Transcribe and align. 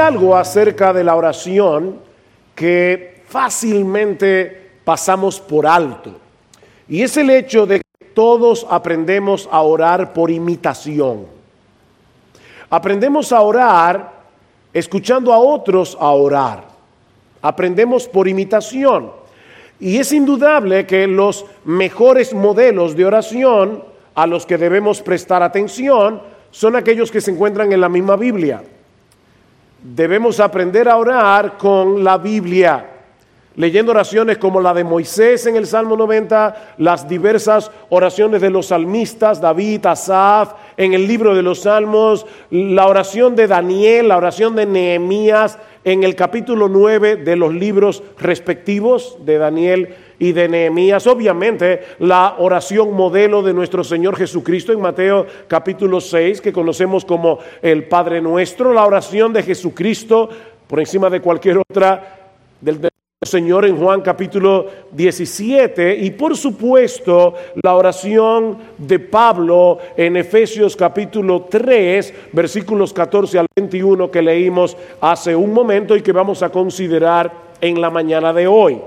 algo 0.00 0.36
acerca 0.36 0.92
de 0.92 1.04
la 1.04 1.14
oración 1.14 2.00
que 2.54 3.22
fácilmente 3.26 4.70
pasamos 4.84 5.40
por 5.40 5.66
alto. 5.66 6.12
Y 6.88 7.02
es 7.02 7.16
el 7.16 7.30
hecho 7.30 7.66
de 7.66 7.78
que 7.78 8.06
todos 8.12 8.66
aprendemos 8.68 9.48
a 9.52 9.60
orar 9.62 10.12
por 10.12 10.30
imitación. 10.30 11.26
Aprendemos 12.68 13.32
a 13.32 13.40
orar 13.40 14.12
escuchando 14.72 15.32
a 15.32 15.38
otros 15.38 15.96
a 16.00 16.10
orar. 16.10 16.64
Aprendemos 17.42 18.08
por 18.08 18.26
imitación. 18.26 19.12
Y 19.78 19.98
es 19.98 20.12
indudable 20.12 20.86
que 20.86 21.06
los 21.06 21.46
mejores 21.64 22.34
modelos 22.34 22.96
de 22.96 23.04
oración 23.04 23.84
a 24.14 24.26
los 24.26 24.44
que 24.44 24.58
debemos 24.58 25.00
prestar 25.00 25.42
atención 25.42 26.22
son 26.50 26.76
aquellos 26.76 27.10
que 27.10 27.20
se 27.20 27.30
encuentran 27.30 27.72
en 27.72 27.80
la 27.80 27.88
misma 27.88 28.16
Biblia. 28.16 28.62
Debemos 29.82 30.40
aprender 30.40 30.90
a 30.90 30.98
orar 30.98 31.56
con 31.56 32.04
la 32.04 32.18
Biblia, 32.18 32.86
leyendo 33.56 33.92
oraciones 33.92 34.36
como 34.36 34.60
la 34.60 34.74
de 34.74 34.84
Moisés 34.84 35.46
en 35.46 35.56
el 35.56 35.66
Salmo 35.66 35.96
90, 35.96 36.74
las 36.76 37.08
diversas 37.08 37.70
oraciones 37.88 38.42
de 38.42 38.50
los 38.50 38.66
salmistas, 38.66 39.40
David, 39.40 39.86
Asaf, 39.86 40.52
en 40.76 40.92
el 40.92 41.06
libro 41.06 41.34
de 41.34 41.42
los 41.42 41.60
Salmos, 41.60 42.26
la 42.50 42.88
oración 42.88 43.34
de 43.34 43.46
Daniel, 43.46 44.08
la 44.08 44.18
oración 44.18 44.54
de 44.54 44.66
Nehemías, 44.66 45.58
en 45.82 46.04
el 46.04 46.14
capítulo 46.14 46.68
9 46.68 47.16
de 47.16 47.36
los 47.36 47.54
libros 47.54 48.02
respectivos 48.18 49.16
de 49.24 49.38
Daniel 49.38 49.96
y 50.20 50.32
de 50.32 50.48
Nehemías. 50.48 51.08
Obviamente, 51.08 51.80
la 51.98 52.36
oración 52.38 52.92
modelo 52.92 53.42
de 53.42 53.52
nuestro 53.52 53.82
Señor 53.82 54.16
Jesucristo 54.16 54.72
en 54.72 54.80
Mateo 54.80 55.26
capítulo 55.48 56.00
6, 56.00 56.40
que 56.40 56.52
conocemos 56.52 57.04
como 57.04 57.40
el 57.60 57.84
Padre 57.84 58.20
Nuestro, 58.20 58.72
la 58.72 58.86
oración 58.86 59.32
de 59.32 59.42
Jesucristo 59.42 60.28
por 60.68 60.78
encima 60.78 61.10
de 61.10 61.20
cualquier 61.20 61.58
otra 61.58 62.18
del, 62.60 62.88
Señor 63.22 63.66
en 63.66 63.76
Juan 63.76 64.00
capítulo 64.00 64.66
17 64.92 65.94
y 65.94 66.10
por 66.12 66.34
supuesto 66.34 67.34
la 67.62 67.74
oración 67.74 68.56
de 68.78 68.98
Pablo 68.98 69.76
en 69.94 70.16
Efesios 70.16 70.74
capítulo 70.74 71.42
3 71.42 72.14
versículos 72.32 72.94
14 72.94 73.40
al 73.40 73.46
21 73.54 74.10
que 74.10 74.22
leímos 74.22 74.74
hace 75.02 75.36
un 75.36 75.52
momento 75.52 75.94
y 75.94 76.00
que 76.00 76.12
vamos 76.12 76.42
a 76.42 76.48
considerar 76.48 77.30
en 77.60 77.78
la 77.78 77.90
mañana 77.90 78.32
de 78.32 78.46
hoy. 78.46 78.80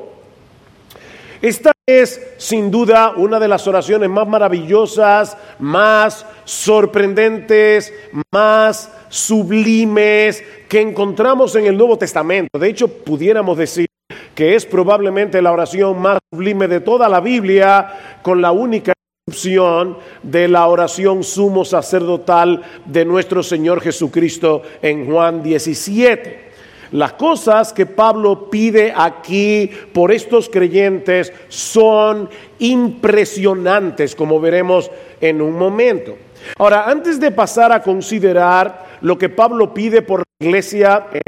Esta 1.44 1.74
es 1.86 2.22
sin 2.38 2.72
duda 2.72 3.16
una 3.18 3.38
de 3.38 3.50
las 3.50 3.68
oraciones 3.68 4.10
más 4.10 4.26
maravillosas, 4.26 5.38
más 5.60 6.26
sorprendentes, 6.46 7.94
más 8.32 8.90
sublimes 9.10 10.42
que 10.70 10.80
encontramos 10.80 11.54
en 11.58 11.66
el 11.66 11.76
Nuevo 11.76 11.98
Testamento. 11.98 12.58
De 12.58 12.70
hecho, 12.70 12.88
pudiéramos 12.88 13.58
decir 13.58 13.88
que 14.34 14.56
es 14.56 14.66
probablemente 14.66 15.42
la 15.42 15.52
oración 15.52 16.00
más 16.00 16.20
sublime 16.32 16.70
de 16.70 16.80
toda 16.80 17.10
la 17.10 17.20
Biblia, 17.20 18.20
con 18.22 18.42
la 18.42 18.54
única 18.54 18.94
excepción 19.28 19.98
de 20.24 20.48
la 20.48 20.68
oración 20.68 21.26
sumo 21.26 21.66
sacerdotal 21.66 22.62
de 22.86 23.04
nuestro 23.04 23.44
Señor 23.44 23.82
Jesucristo 23.82 24.62
en 24.82 25.08
Juan 25.08 25.44
17. 25.44 26.53
Las 26.94 27.14
cosas 27.14 27.74
que 27.74 27.88
Pablo 27.88 28.52
pide 28.52 28.94
aquí 28.96 29.68
por 29.94 30.12
estos 30.12 30.48
creyentes 30.48 31.34
son 31.48 32.30
impresionantes, 32.60 34.16
como 34.16 34.40
veremos 34.40 34.92
en 35.20 35.42
un 35.42 35.58
momento. 35.58 36.16
Ahora, 36.60 36.88
antes 36.88 37.20
de 37.20 37.32
pasar 37.32 37.72
a 37.72 37.82
considerar 37.82 39.00
lo 39.02 39.18
que 39.18 39.30
Pablo 39.30 39.74
pide 39.74 40.04
por 40.04 40.20
la 40.20 40.46
iglesia 40.48 41.08
en 41.12 41.22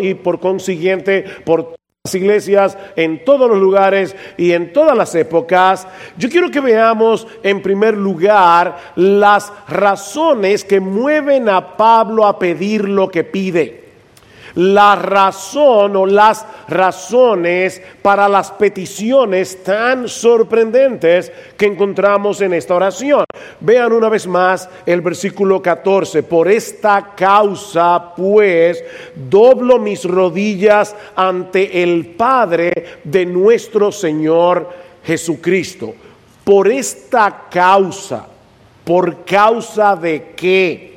y 0.00 0.14
por 0.14 0.40
consiguiente 0.40 1.26
por 1.44 1.74
las 2.04 2.14
iglesias 2.14 2.78
en 2.96 3.22
todos 3.22 3.50
los 3.50 3.58
lugares 3.58 4.16
y 4.38 4.52
en 4.52 4.72
todas 4.72 4.96
las 4.96 5.14
épocas, 5.14 5.86
yo 6.16 6.30
quiero 6.30 6.50
que 6.50 6.60
veamos 6.60 7.28
en 7.42 7.60
primer 7.60 7.98
lugar 7.98 8.78
las 8.96 9.52
razones 9.68 10.64
que 10.64 10.80
mueven 10.80 11.50
a 11.50 11.76
Pablo 11.76 12.26
a 12.26 12.38
pedir 12.38 12.88
lo 12.88 13.10
que 13.10 13.24
pide 13.24 13.81
la 14.54 14.96
razón 14.96 15.96
o 15.96 16.06
las 16.06 16.44
razones 16.68 17.80
para 18.02 18.28
las 18.28 18.50
peticiones 18.50 19.62
tan 19.62 20.08
sorprendentes 20.08 21.32
que 21.56 21.66
encontramos 21.66 22.40
en 22.40 22.54
esta 22.54 22.74
oración. 22.74 23.24
Vean 23.60 23.92
una 23.92 24.08
vez 24.08 24.26
más 24.26 24.68
el 24.86 25.00
versículo 25.00 25.62
14. 25.62 26.22
Por 26.22 26.48
esta 26.48 27.14
causa, 27.16 28.14
pues, 28.16 28.82
doblo 29.14 29.78
mis 29.78 30.04
rodillas 30.04 30.94
ante 31.14 31.82
el 31.82 32.06
Padre 32.06 32.98
de 33.04 33.24
nuestro 33.26 33.92
Señor 33.92 34.68
Jesucristo. 35.04 35.94
Por 36.44 36.68
esta 36.68 37.44
causa, 37.50 38.26
¿por 38.84 39.24
causa 39.24 39.94
de 39.94 40.32
qué? 40.36 40.92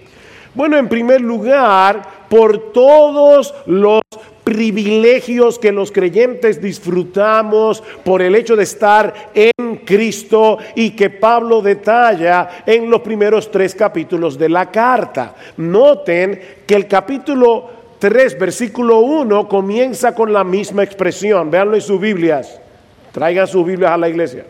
Bueno, 0.55 0.77
en 0.77 0.87
primer 0.87 1.19
lugar, 1.19 2.14
por 2.29 2.71
todos 2.71 3.53
los 3.65 4.01
privilegios 4.43 5.57
que 5.57 5.71
los 5.71 5.91
creyentes 5.91 6.61
disfrutamos 6.61 7.83
por 8.03 8.21
el 8.21 8.35
hecho 8.35 8.55
de 8.55 8.63
estar 8.63 9.31
en 9.33 9.77
Cristo 9.77 10.59
y 10.75 10.91
que 10.91 11.09
Pablo 11.09 11.61
detalla 11.61 12.63
en 12.65 12.89
los 12.89 13.01
primeros 13.01 13.49
tres 13.51 13.73
capítulos 13.73 14.37
de 14.37 14.49
la 14.49 14.69
carta. 14.71 15.35
Noten 15.57 16.39
que 16.65 16.75
el 16.75 16.87
capítulo 16.87 17.69
3, 17.99 18.37
versículo 18.37 18.99
1 18.99 19.47
comienza 19.47 20.13
con 20.13 20.31
la 20.31 20.43
misma 20.43 20.83
expresión. 20.83 21.49
Veanlo 21.49 21.75
en 21.75 21.81
sus 21.81 21.99
Biblias. 21.99 22.61
Traigan 23.11 23.47
sus 23.47 23.65
Biblias 23.65 23.91
a 23.91 23.97
la 23.97 24.09
iglesia. 24.09 24.45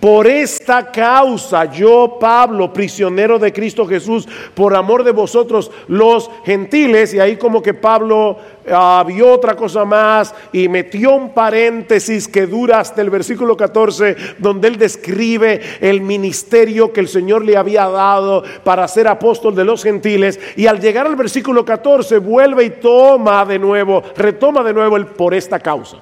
Por 0.00 0.28
esta 0.28 0.92
causa, 0.92 1.64
yo, 1.64 2.18
Pablo, 2.20 2.72
prisionero 2.72 3.36
de 3.36 3.52
Cristo 3.52 3.84
Jesús, 3.84 4.28
por 4.54 4.76
amor 4.76 5.02
de 5.02 5.10
vosotros 5.10 5.72
los 5.88 6.30
gentiles, 6.44 7.14
y 7.14 7.18
ahí 7.18 7.36
como 7.36 7.60
que 7.60 7.74
Pablo 7.74 8.36
uh, 8.64 9.04
vio 9.04 9.32
otra 9.32 9.56
cosa 9.56 9.84
más 9.84 10.32
y 10.52 10.68
metió 10.68 11.16
un 11.16 11.30
paréntesis 11.30 12.28
que 12.28 12.46
dura 12.46 12.78
hasta 12.78 13.02
el 13.02 13.10
versículo 13.10 13.56
14, 13.56 14.16
donde 14.38 14.68
él 14.68 14.78
describe 14.78 15.60
el 15.80 16.00
ministerio 16.00 16.92
que 16.92 17.00
el 17.00 17.08
Señor 17.08 17.44
le 17.44 17.56
había 17.56 17.88
dado 17.88 18.44
para 18.62 18.86
ser 18.86 19.08
apóstol 19.08 19.56
de 19.56 19.64
los 19.64 19.82
gentiles, 19.82 20.38
y 20.54 20.68
al 20.68 20.78
llegar 20.78 21.08
al 21.08 21.16
versículo 21.16 21.64
14 21.64 22.18
vuelve 22.18 22.62
y 22.62 22.70
toma 22.70 23.44
de 23.44 23.58
nuevo, 23.58 24.04
retoma 24.16 24.62
de 24.62 24.74
nuevo 24.74 24.96
el 24.96 25.06
por 25.06 25.34
esta 25.34 25.58
causa. 25.58 25.98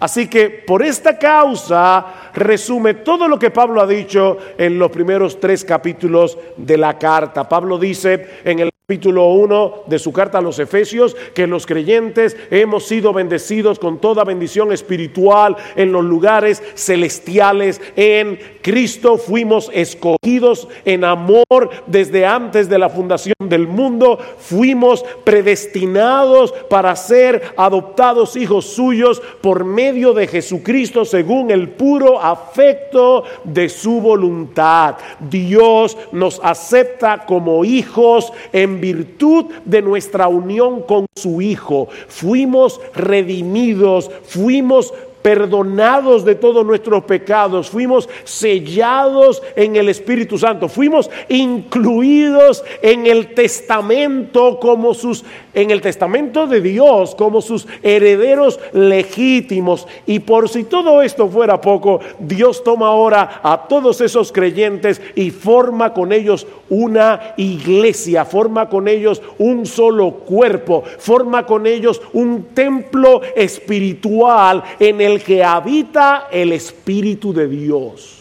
Así 0.00 0.28
que 0.28 0.48
por 0.48 0.82
esta 0.82 1.18
causa 1.18 2.30
resume 2.34 2.94
todo 2.94 3.26
lo 3.26 3.38
que 3.38 3.50
Pablo 3.50 3.80
ha 3.80 3.86
dicho 3.86 4.38
en 4.56 4.78
los 4.78 4.90
primeros 4.90 5.40
tres 5.40 5.64
capítulos 5.64 6.38
de 6.56 6.76
la 6.76 6.98
carta. 6.98 7.48
Pablo 7.48 7.78
dice 7.78 8.40
en 8.44 8.60
el 8.60 8.70
capítulo 8.88 9.26
1 9.26 9.82
de 9.86 9.98
su 9.98 10.14
carta 10.14 10.38
a 10.38 10.40
los 10.40 10.58
Efesios, 10.58 11.14
que 11.34 11.46
los 11.46 11.66
creyentes 11.66 12.36
hemos 12.50 12.86
sido 12.86 13.12
bendecidos 13.12 13.78
con 13.78 14.00
toda 14.00 14.24
bendición 14.24 14.72
espiritual 14.72 15.58
en 15.76 15.92
los 15.92 16.02
lugares 16.02 16.62
celestiales. 16.74 17.82
En 17.96 18.38
Cristo 18.62 19.18
fuimos 19.18 19.70
escogidos 19.72 20.68
en 20.84 21.04
amor 21.04 21.70
desde 21.86 22.26
antes 22.26 22.68
de 22.68 22.78
la 22.78 22.88
fundación 22.88 23.34
del 23.40 23.66
mundo. 23.66 24.18
Fuimos 24.38 25.04
predestinados 25.24 26.52
para 26.68 26.94
ser 26.96 27.54
adoptados 27.56 28.36
hijos 28.36 28.66
suyos 28.66 29.22
por 29.40 29.64
medio 29.64 30.12
de 30.12 30.26
Jesucristo 30.26 31.04
según 31.04 31.50
el 31.50 31.68
puro 31.70 32.20
afecto 32.20 33.24
de 33.44 33.68
su 33.68 34.00
voluntad. 34.00 34.96
Dios 35.20 35.96
nos 36.12 36.40
acepta 36.42 37.24
como 37.26 37.64
hijos 37.64 38.32
en 38.52 38.80
virtud 38.80 39.46
de 39.64 39.82
nuestra 39.82 40.28
unión 40.28 40.82
con 40.82 41.06
su 41.16 41.40
Hijo. 41.40 41.88
Fuimos 42.08 42.80
redimidos, 42.94 44.10
fuimos 44.24 44.92
perdonados 45.22 46.24
de 46.24 46.34
todos 46.34 46.64
nuestros 46.64 47.04
pecados, 47.04 47.70
fuimos 47.70 48.08
sellados 48.24 49.42
en 49.56 49.76
el 49.76 49.88
Espíritu 49.88 50.38
Santo, 50.38 50.68
fuimos 50.68 51.10
incluidos 51.28 52.64
en 52.82 53.06
el 53.06 53.34
testamento 53.34 54.58
como 54.60 54.94
sus 54.94 55.24
en 55.58 55.72
el 55.72 55.80
testamento 55.80 56.46
de 56.46 56.60
Dios 56.60 57.16
como 57.16 57.40
sus 57.40 57.66
herederos 57.82 58.60
legítimos. 58.72 59.88
Y 60.06 60.20
por 60.20 60.48
si 60.48 60.62
todo 60.64 61.02
esto 61.02 61.28
fuera 61.28 61.60
poco, 61.60 61.98
Dios 62.20 62.62
toma 62.62 62.86
ahora 62.88 63.40
a 63.42 63.66
todos 63.66 64.00
esos 64.00 64.30
creyentes 64.30 65.00
y 65.16 65.30
forma 65.30 65.92
con 65.92 66.12
ellos 66.12 66.46
una 66.68 67.34
iglesia, 67.36 68.24
forma 68.24 68.68
con 68.68 68.86
ellos 68.86 69.20
un 69.38 69.66
solo 69.66 70.12
cuerpo, 70.12 70.84
forma 70.98 71.44
con 71.44 71.66
ellos 71.66 72.00
un 72.12 72.48
templo 72.54 73.20
espiritual 73.34 74.62
en 74.78 75.00
el 75.00 75.07
que 75.22 75.42
habita 75.42 76.28
el 76.30 76.52
Espíritu 76.52 77.32
de 77.32 77.48
Dios. 77.48 78.20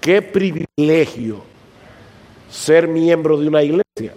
Qué 0.00 0.22
privilegio 0.22 1.42
ser 2.50 2.88
miembro 2.88 3.38
de 3.38 3.48
una 3.48 3.62
iglesia. 3.62 4.14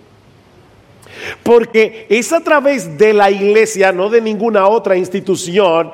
Porque 1.44 2.06
es 2.10 2.32
a 2.32 2.42
través 2.42 2.98
de 2.98 3.14
la 3.14 3.32
iglesia, 3.32 3.92
no 3.92 4.10
de 4.10 4.22
ninguna 4.22 4.68
otra 4.68 4.96
institución, 4.96 5.92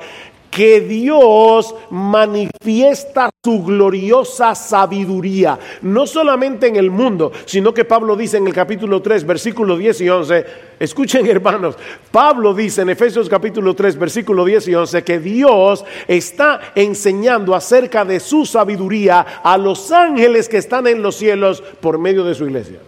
que 0.54 0.80
Dios 0.82 1.74
manifiesta 1.90 3.28
su 3.42 3.64
gloriosa 3.64 4.54
sabiduría, 4.54 5.58
no 5.82 6.06
solamente 6.06 6.68
en 6.68 6.76
el 6.76 6.92
mundo, 6.92 7.32
sino 7.44 7.74
que 7.74 7.84
Pablo 7.84 8.14
dice 8.14 8.36
en 8.36 8.46
el 8.46 8.52
capítulo 8.52 9.02
3, 9.02 9.26
versículo 9.26 9.76
10 9.76 10.00
y 10.02 10.08
11, 10.08 10.46
escuchen 10.78 11.26
hermanos, 11.30 11.76
Pablo 12.12 12.54
dice 12.54 12.82
en 12.82 12.90
Efesios 12.90 13.28
capítulo 13.28 13.74
3, 13.74 13.98
versículo 13.98 14.44
10 14.44 14.68
y 14.68 14.74
11, 14.76 15.02
que 15.02 15.18
Dios 15.18 15.84
está 16.06 16.60
enseñando 16.76 17.56
acerca 17.56 18.04
de 18.04 18.20
su 18.20 18.46
sabiduría 18.46 19.26
a 19.42 19.58
los 19.58 19.90
ángeles 19.90 20.48
que 20.48 20.58
están 20.58 20.86
en 20.86 21.02
los 21.02 21.16
cielos 21.16 21.64
por 21.80 21.98
medio 21.98 22.22
de 22.22 22.34
su 22.36 22.44
iglesia. 22.44 22.78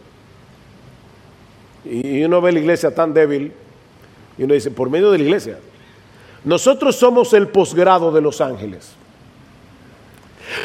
Y 1.84 2.22
uno 2.22 2.40
ve 2.40 2.52
la 2.52 2.60
iglesia 2.60 2.94
tan 2.94 3.12
débil 3.12 3.52
y 4.38 4.44
uno 4.44 4.54
dice, 4.54 4.70
por 4.70 4.88
medio 4.88 5.10
de 5.10 5.18
la 5.18 5.24
iglesia. 5.24 5.58
Nosotros 6.44 6.96
somos 6.96 7.32
el 7.32 7.48
posgrado 7.48 8.12
de 8.12 8.20
los 8.20 8.40
ángeles. 8.40 8.92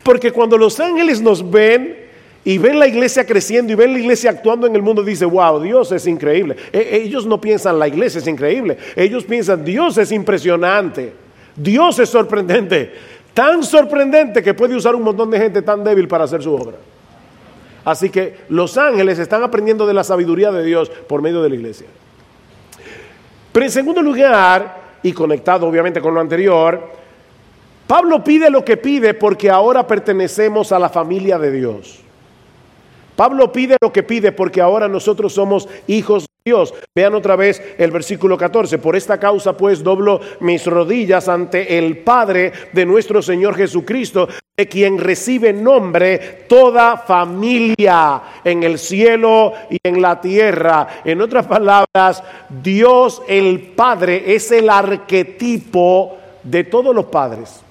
Porque 0.04 0.32
cuando 0.32 0.58
los 0.58 0.80
ángeles 0.80 1.22
nos 1.22 1.50
ven 1.50 1.98
y 2.44 2.58
ven 2.58 2.80
la 2.80 2.88
iglesia 2.88 3.26
creciendo 3.26 3.74
y 3.74 3.76
ven 3.76 3.94
la 3.94 4.00
iglesia 4.00 4.32
actuando 4.32 4.68
en 4.68 4.76
el 4.76 4.82
mundo, 4.82 5.04
dice, 5.04 5.26
wow, 5.26 5.60
Dios 5.60 5.92
es 5.92 6.08
increíble. 6.08 6.56
E, 6.72 7.02
ellos 7.04 7.26
no 7.26 7.40
piensan 7.40 7.78
la 7.78 7.88
iglesia 7.88 8.20
es 8.20 8.28
increíble, 8.28 8.78
ellos 8.96 9.24
piensan 9.24 9.64
Dios 9.64 9.98
es 9.98 10.12
impresionante, 10.12 11.14
Dios 11.56 12.00
es 12.00 12.10
sorprendente, 12.10 12.94
tan 13.34 13.64
sorprendente 13.64 14.42
que 14.42 14.54
puede 14.54 14.76
usar 14.76 14.96
un 14.96 15.04
montón 15.04 15.30
de 15.30 15.40
gente 15.40 15.62
tan 15.62 15.84
débil 15.84 16.08
para 16.08 16.24
hacer 16.24 16.42
su 16.42 16.54
obra. 16.54 16.78
Así 17.84 18.10
que 18.10 18.38
los 18.50 18.78
ángeles 18.78 19.18
están 19.18 19.44
aprendiendo 19.44 19.88
de 19.88 19.94
la 19.94 20.04
sabiduría 20.04 20.52
de 20.52 20.64
Dios 20.64 20.90
por 20.90 21.22
medio 21.22 21.42
de 21.42 21.50
la 21.50 21.56
iglesia. 21.56 21.88
Pero 23.52 23.66
en 23.66 23.72
segundo 23.72 24.02
lugar, 24.02 24.81
y 25.04 25.14
conectado 25.14 25.68
obviamente 25.68 26.02
con 26.02 26.14
lo 26.14 26.22
anterior, 26.22 26.90
Pablo 27.88 28.24
pide 28.24 28.50
lo 28.50 28.64
que 28.64 28.78
pide 28.78 29.14
porque 29.14 29.50
ahora 29.50 29.86
pertenecemos 29.86 30.72
a 30.72 30.80
la 30.80 30.90
familia 30.90 31.38
de 31.38 31.52
Dios. 31.52 32.00
Pablo 33.16 33.52
pide 33.52 33.78
lo 33.82 33.92
que 33.92 34.04
pide 34.04 34.32
porque 34.32 34.62
ahora 34.62 34.88
nosotros 34.88 35.34
somos 35.34 35.68
hijos 35.88 36.26
Dios. 36.44 36.74
Vean 36.96 37.14
otra 37.14 37.36
vez 37.36 37.62
el 37.78 37.92
versículo 37.92 38.36
14. 38.36 38.80
Por 38.80 38.96
esta 38.96 39.20
causa 39.20 39.56
pues 39.56 39.84
doblo 39.84 40.20
mis 40.40 40.66
rodillas 40.66 41.30
ante 41.30 41.78
el 41.78 42.00
Padre 42.00 42.52
de 42.74 42.86
nuestro 42.86 43.22
Señor 43.22 43.56
Jesucristo, 43.56 44.28
de 44.58 44.68
quien 44.68 44.98
recibe 44.98 45.54
nombre 45.54 46.46
toda 46.50 46.98
familia 46.98 48.22
en 48.44 48.64
el 48.64 48.80
cielo 48.80 49.54
y 49.70 49.78
en 49.84 50.02
la 50.02 50.20
tierra. 50.20 51.02
En 51.06 51.22
otras 51.22 51.46
palabras, 51.46 52.24
Dios 52.50 53.22
el 53.28 53.60
Padre 53.76 54.34
es 54.34 54.52
el 54.52 54.70
arquetipo 54.70 56.18
de 56.42 56.64
todos 56.64 56.96
los 56.96 57.06
padres. 57.06 57.62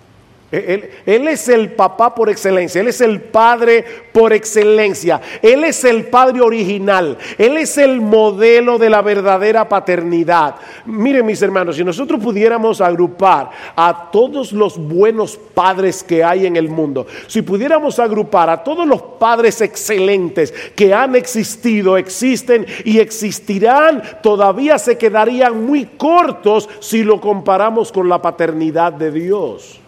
Él, 0.50 1.28
es 1.28 1.48
el 1.48 1.72
papá 1.72 2.12
por 2.12 2.28
excelencia, 2.28 2.80
Él 2.80 2.88
es 2.88 3.00
el 3.00 3.20
padre 3.20 3.84
por 4.12 4.32
excelencia, 4.32 5.20
Él 5.42 5.62
es 5.62 5.84
el 5.84 6.06
padre 6.06 6.40
original, 6.40 7.16
Él 7.38 7.56
es 7.56 7.78
el 7.78 8.00
modelo 8.00 8.76
de 8.76 8.90
la 8.90 9.00
verdadera 9.00 9.68
paternidad. 9.68 10.56
Miren 10.86 11.24
mis 11.24 11.40
hermanos, 11.40 11.76
si 11.76 11.84
nosotros 11.84 12.20
pudiéramos 12.20 12.80
agrupar 12.80 13.50
a 13.76 14.10
todos 14.10 14.52
los 14.52 14.76
buenos 14.76 15.36
padres 15.36 16.02
que 16.02 16.24
hay 16.24 16.46
en 16.46 16.56
el 16.56 16.68
mundo, 16.68 17.06
si 17.28 17.42
pudiéramos 17.42 18.00
agrupar 18.00 18.50
a 18.50 18.64
todos 18.64 18.88
los 18.88 19.00
padres 19.02 19.60
excelentes 19.60 20.52
que 20.74 20.92
han 20.92 21.14
existido, 21.14 21.96
existen 21.96 22.66
y 22.84 22.98
existirán, 22.98 24.02
todavía 24.20 24.80
se 24.80 24.98
quedarían 24.98 25.64
muy 25.64 25.84
cortos 25.96 26.68
si 26.80 27.04
lo 27.04 27.20
comparamos 27.20 27.92
con 27.92 28.08
la 28.08 28.20
paternidad 28.20 28.92
de 28.92 29.12
Dios. 29.12 29.80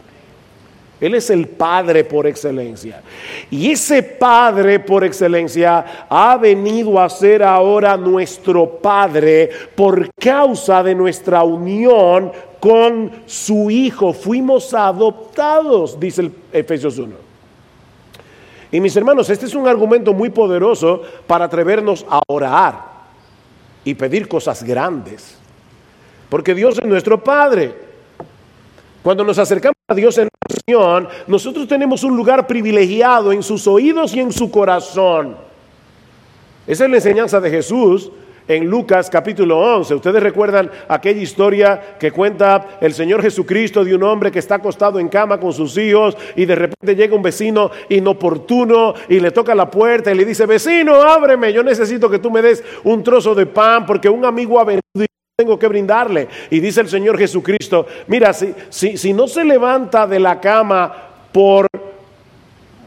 Él 1.02 1.16
es 1.16 1.30
el 1.30 1.48
Padre 1.48 2.04
por 2.04 2.28
excelencia. 2.28 3.02
Y 3.50 3.72
ese 3.72 4.04
Padre 4.04 4.78
por 4.78 5.02
excelencia 5.02 6.06
ha 6.08 6.36
venido 6.36 7.00
a 7.00 7.10
ser 7.10 7.42
ahora 7.42 7.96
nuestro 7.96 8.78
Padre 8.78 9.50
por 9.74 10.14
causa 10.14 10.80
de 10.80 10.94
nuestra 10.94 11.42
unión 11.42 12.30
con 12.60 13.10
su 13.26 13.68
Hijo. 13.68 14.12
Fuimos 14.12 14.72
adoptados, 14.74 15.98
dice 15.98 16.20
el 16.20 16.32
Efesios 16.52 16.96
1. 16.96 17.12
Y 18.70 18.80
mis 18.80 18.94
hermanos, 18.94 19.28
este 19.28 19.46
es 19.46 19.56
un 19.56 19.66
argumento 19.66 20.12
muy 20.12 20.30
poderoso 20.30 21.02
para 21.26 21.46
atrevernos 21.46 22.06
a 22.08 22.22
orar 22.28 22.80
y 23.84 23.94
pedir 23.94 24.28
cosas 24.28 24.62
grandes. 24.62 25.36
Porque 26.30 26.54
Dios 26.54 26.78
es 26.78 26.86
nuestro 26.86 27.24
Padre. 27.24 27.74
Cuando 29.02 29.24
nos 29.24 29.40
acercamos 29.40 29.71
a 29.88 29.94
Dios 29.94 30.16
en 30.18 30.28
oración, 30.48 31.08
nosotros 31.26 31.68
tenemos 31.68 32.04
un 32.04 32.16
lugar 32.16 32.46
privilegiado 32.46 33.32
en 33.32 33.42
sus 33.42 33.66
oídos 33.66 34.14
y 34.14 34.20
en 34.20 34.32
su 34.32 34.50
corazón. 34.50 35.36
Esa 36.66 36.84
es 36.84 36.90
la 36.90 36.96
enseñanza 36.96 37.40
de 37.40 37.50
Jesús 37.50 38.10
en 38.48 38.66
Lucas 38.66 39.10
capítulo 39.10 39.58
11. 39.58 39.94
Ustedes 39.94 40.22
recuerdan 40.22 40.70
aquella 40.88 41.20
historia 41.20 41.96
que 41.98 42.10
cuenta 42.10 42.78
el 42.80 42.94
Señor 42.94 43.22
Jesucristo 43.22 43.84
de 43.84 43.94
un 43.94 44.02
hombre 44.04 44.30
que 44.30 44.38
está 44.38 44.56
acostado 44.56 44.98
en 44.98 45.08
cama 45.08 45.38
con 45.38 45.52
sus 45.52 45.76
hijos 45.76 46.16
y 46.36 46.44
de 46.44 46.54
repente 46.54 46.96
llega 46.96 47.16
un 47.16 47.22
vecino 47.22 47.70
inoportuno 47.88 48.94
y 49.08 49.20
le 49.20 49.30
toca 49.30 49.54
la 49.54 49.70
puerta 49.70 50.12
y 50.12 50.14
le 50.14 50.24
dice, 50.24 50.46
vecino, 50.46 51.02
ábreme, 51.02 51.52
yo 51.52 51.62
necesito 51.62 52.08
que 52.08 52.18
tú 52.18 52.30
me 52.30 52.40
des 52.40 52.62
un 52.84 53.02
trozo 53.02 53.34
de 53.34 53.46
pan 53.46 53.84
porque 53.84 54.08
un 54.08 54.24
amigo 54.24 54.58
ha 54.58 54.64
venido 54.64 54.82
tengo 55.42 55.58
que 55.58 55.66
brindarle. 55.66 56.28
Y 56.50 56.60
dice 56.60 56.80
el 56.80 56.88
Señor 56.88 57.18
Jesucristo, 57.18 57.84
mira, 58.06 58.32
si, 58.32 58.54
si, 58.70 59.12
no 59.12 59.26
se 59.26 59.44
levanta 59.44 60.06
de 60.06 60.20
la 60.20 60.40
cama 60.40 60.92
por 61.32 61.66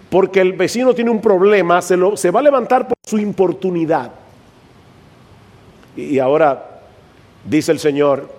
porque 0.09 0.39
el 0.39 0.53
vecino 0.53 0.93
tiene 0.93 1.11
un 1.11 1.19
problema, 1.19 1.81
se, 1.81 1.97
lo, 1.97 2.15
se 2.15 2.31
va 2.31 2.39
a 2.39 2.43
levantar 2.43 2.87
por 2.87 2.95
su 3.05 3.17
importunidad. 3.17 4.11
Y, 5.97 6.19
ahora 6.19 6.81
dice 7.43 7.73
el 7.73 7.79
Señor, 7.79 8.29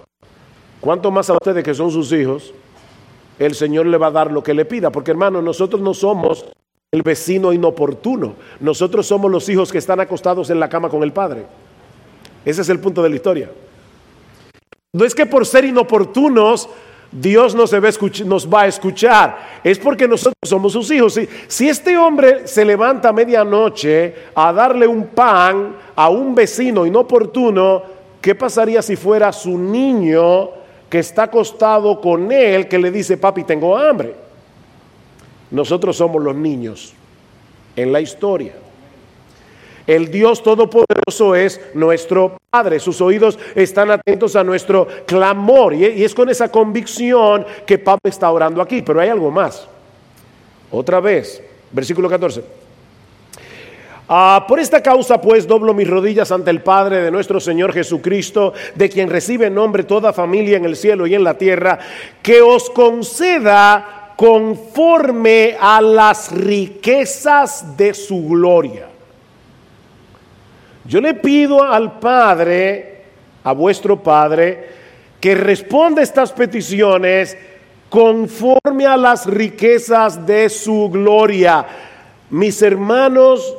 ¿cuánto 0.80 1.10
más 1.10 1.28
a 1.28 1.34
ustedes 1.34 1.62
que 1.62 1.74
son 1.74 1.90
sus 1.90 2.10
hijos? 2.12 2.54
El 3.38 3.54
Señor 3.54 3.84
le 3.84 3.98
va 3.98 4.06
a 4.06 4.12
dar 4.12 4.32
lo 4.32 4.42
que 4.42 4.54
le 4.54 4.64
pida, 4.64 4.90
porque 4.90 5.10
hermano, 5.10 5.42
nosotros 5.42 5.82
no 5.82 5.92
somos 5.92 6.46
el 6.90 7.02
vecino 7.02 7.52
inoportuno, 7.52 8.36
nosotros 8.60 9.06
somos 9.06 9.30
los 9.30 9.46
hijos 9.50 9.70
que 9.70 9.78
están 9.78 10.00
acostados 10.00 10.48
en 10.48 10.58
la 10.58 10.70
cama 10.70 10.88
con 10.88 11.02
el 11.02 11.12
Padre. 11.12 11.44
Ese 12.46 12.62
es 12.62 12.68
el 12.70 12.78
punto 12.78 13.02
de 13.02 13.10
la 13.10 13.16
historia. 13.16 13.50
No 14.96 15.04
es 15.04 15.14
que 15.14 15.26
por 15.26 15.44
ser 15.44 15.66
inoportunos 15.66 16.70
Dios 17.12 17.54
nos, 17.54 17.70
va 17.74 18.62
a 18.62 18.66
escuchar, 18.66 19.60
es 19.62 19.78
porque 19.78 20.08
nosotros 20.08 20.38
somos 20.42 20.72
sus 20.72 20.90
hijos. 20.90 21.20
Si, 21.48 21.68
este 21.68 21.98
hombre 21.98 22.48
se 22.48 22.64
levanta 22.64 23.10
a 23.10 23.12
medianoche 23.12 24.14
a 24.34 24.54
darle 24.54 24.86
un 24.86 25.08
pan 25.08 25.76
a 25.94 26.08
un 26.08 26.34
vecino 26.34 26.86
inoportuno, 26.86 27.82
¿qué 28.22 28.34
pasaría 28.34 28.80
si 28.80 28.96
fuera 28.96 29.34
su 29.34 29.58
niño 29.58 30.48
que 30.88 31.00
está 31.00 31.24
acostado 31.24 32.00
con 32.00 32.32
él 32.32 32.66
que 32.66 32.78
le 32.78 32.90
dice, 32.90 33.18
papi, 33.18 33.44
tengo 33.44 33.76
hambre? 33.76 34.14
Nosotros 35.50 35.94
somos 35.94 36.22
los 36.22 36.34
niños 36.34 36.94
en 37.76 37.92
la 37.92 38.00
historia. 38.00 38.54
El 39.86 40.10
Dios 40.10 40.42
Todopoderoso 40.42 41.34
es 41.34 41.60
nuestro 41.74 42.38
Padre. 42.50 42.80
Sus 42.80 43.00
oídos 43.00 43.38
están 43.54 43.90
atentos 43.90 44.34
a 44.34 44.42
nuestro 44.42 44.86
clamor. 45.06 45.74
Y 45.74 46.04
es 46.04 46.14
con 46.14 46.28
esa 46.28 46.50
convicción 46.50 47.46
que 47.64 47.78
Pablo 47.78 48.00
está 48.04 48.30
orando 48.30 48.60
aquí. 48.60 48.82
Pero 48.82 49.00
hay 49.00 49.08
algo 49.08 49.30
más. 49.30 49.68
Otra 50.72 50.98
vez, 51.00 51.42
versículo 51.70 52.08
14. 52.08 52.42
Ah, 54.08 54.44
por 54.46 54.60
esta 54.60 54.82
causa 54.82 55.20
pues 55.20 55.48
doblo 55.48 55.74
mis 55.74 55.88
rodillas 55.88 56.30
ante 56.30 56.50
el 56.50 56.62
Padre 56.62 57.02
de 57.02 57.10
nuestro 57.10 57.40
Señor 57.40 57.72
Jesucristo, 57.72 58.52
de 58.76 58.88
quien 58.88 59.10
recibe 59.10 59.50
nombre 59.50 59.82
toda 59.82 60.12
familia 60.12 60.56
en 60.56 60.64
el 60.64 60.76
cielo 60.76 61.08
y 61.08 61.16
en 61.16 61.24
la 61.24 61.36
tierra, 61.36 61.78
que 62.22 62.40
os 62.40 62.70
conceda 62.70 64.12
conforme 64.16 65.56
a 65.60 65.80
las 65.80 66.30
riquezas 66.30 67.76
de 67.76 67.94
su 67.94 68.28
gloria 68.28 68.85
yo 70.86 71.00
le 71.00 71.14
pido 71.14 71.62
al 71.62 71.98
Padre, 71.98 73.02
a 73.44 73.52
vuestro 73.52 74.02
Padre, 74.02 74.68
que 75.20 75.34
responda 75.34 76.02
estas 76.02 76.32
peticiones 76.32 77.36
conforme 77.88 78.86
a 78.86 78.96
las 78.96 79.26
riquezas 79.26 80.26
de 80.26 80.48
su 80.48 80.88
gloria. 80.90 81.66
Mis 82.30 82.60
hermanos, 82.62 83.56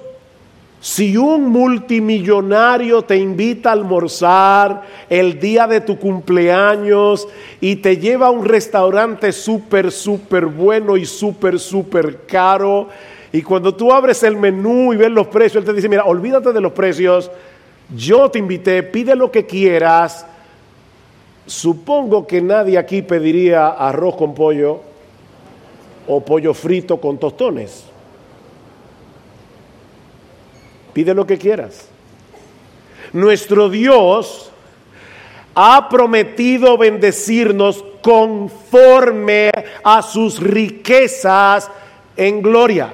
si 0.80 1.18
un 1.18 1.50
multimillonario 1.50 3.02
te 3.02 3.18
invita 3.18 3.70
a 3.70 3.74
almorzar 3.74 4.84
el 5.10 5.40
día 5.40 5.68
de 5.68 5.82
tu 5.82 5.98
cumpleaños 5.98 7.28
y 7.60 7.78
te 7.78 7.98
lleva 7.98 8.28
a 8.28 8.32
un 8.32 8.46
restaurante 8.46 9.32
súper, 9.32 9.92
súper 9.92 10.46
bueno 10.46 10.96
y 10.96 11.06
súper, 11.06 11.60
súper 11.60 12.26
caro, 12.28 12.90
y 13.32 13.42
cuando 13.42 13.76
tú 13.76 13.92
abres 13.92 14.24
el 14.24 14.38
menú 14.38 14.94
y 14.94 14.98
ves 14.98 15.12
los 15.12 15.28
precios, 15.28 15.62
él 15.62 15.66
te 15.66 15.74
dice, 15.74 15.90
mira, 15.90 16.06
olvídate 16.06 16.54
de 16.54 16.62
los 16.62 16.72
precios, 16.72 17.30
Yo 17.96 18.30
te 18.30 18.40
invité, 18.40 18.84
pide 18.84 19.16
lo 19.16 19.32
que 19.32 19.46
quieras. 19.46 20.26
Supongo 21.46 22.28
que 22.28 22.42
nadie 22.42 22.78
aquí 22.78 23.02
pediría 23.02 23.70
arroz 23.70 24.18
con 24.18 24.36
pollo 24.36 24.82
o 26.06 26.20
pollo 26.20 26.54
frito 26.54 27.00
con 27.00 27.18
tostones. 27.18 27.86
Pide 30.92 31.14
lo 31.14 31.26
que 31.26 31.38
quieras. 31.38 31.88
Nuestro 33.14 33.70
Dios 33.70 34.52
ha 35.56 35.88
prometido 35.88 36.78
bendecirnos 36.78 37.86
conforme 38.02 39.50
a 39.82 40.02
sus 40.02 40.42
riquezas 40.42 41.72
en 42.18 42.42
gloria. 42.42 42.94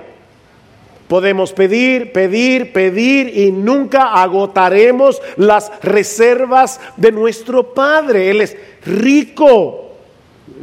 Podemos 1.08 1.54
pedir, 1.54 2.12
pedir, 2.12 2.72
pedir 2.72 3.38
y 3.38 3.52
nunca 3.52 4.14
agotaremos 4.22 5.22
las 5.38 5.72
reservas 5.82 6.80
de 6.98 7.12
nuestro 7.12 7.74
Padre. 7.74 8.30
Él 8.30 8.42
es 8.42 8.58
rico. 8.86 9.92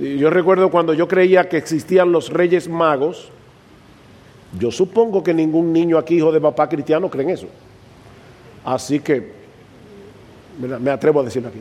Yo 0.00 0.30
recuerdo 0.30 0.70
cuando 0.70 0.94
yo 0.94 1.06
creía 1.06 1.48
que 1.48 1.56
existían 1.56 2.10
los 2.10 2.30
reyes 2.30 2.68
magos, 2.68 3.30
yo 4.58 4.70
supongo 4.70 5.22
que 5.22 5.34
ningún 5.34 5.72
niño 5.72 5.98
aquí, 5.98 6.16
hijo 6.16 6.32
de 6.32 6.40
papá 6.40 6.68
cristiano, 6.68 7.08
cree 7.10 7.24
en 7.24 7.30
eso. 7.30 7.46
Así 8.64 9.00
que 9.00 9.32
me 10.58 10.90
atrevo 10.90 11.20
a 11.20 11.24
decirlo 11.24 11.48
aquí. 11.48 11.60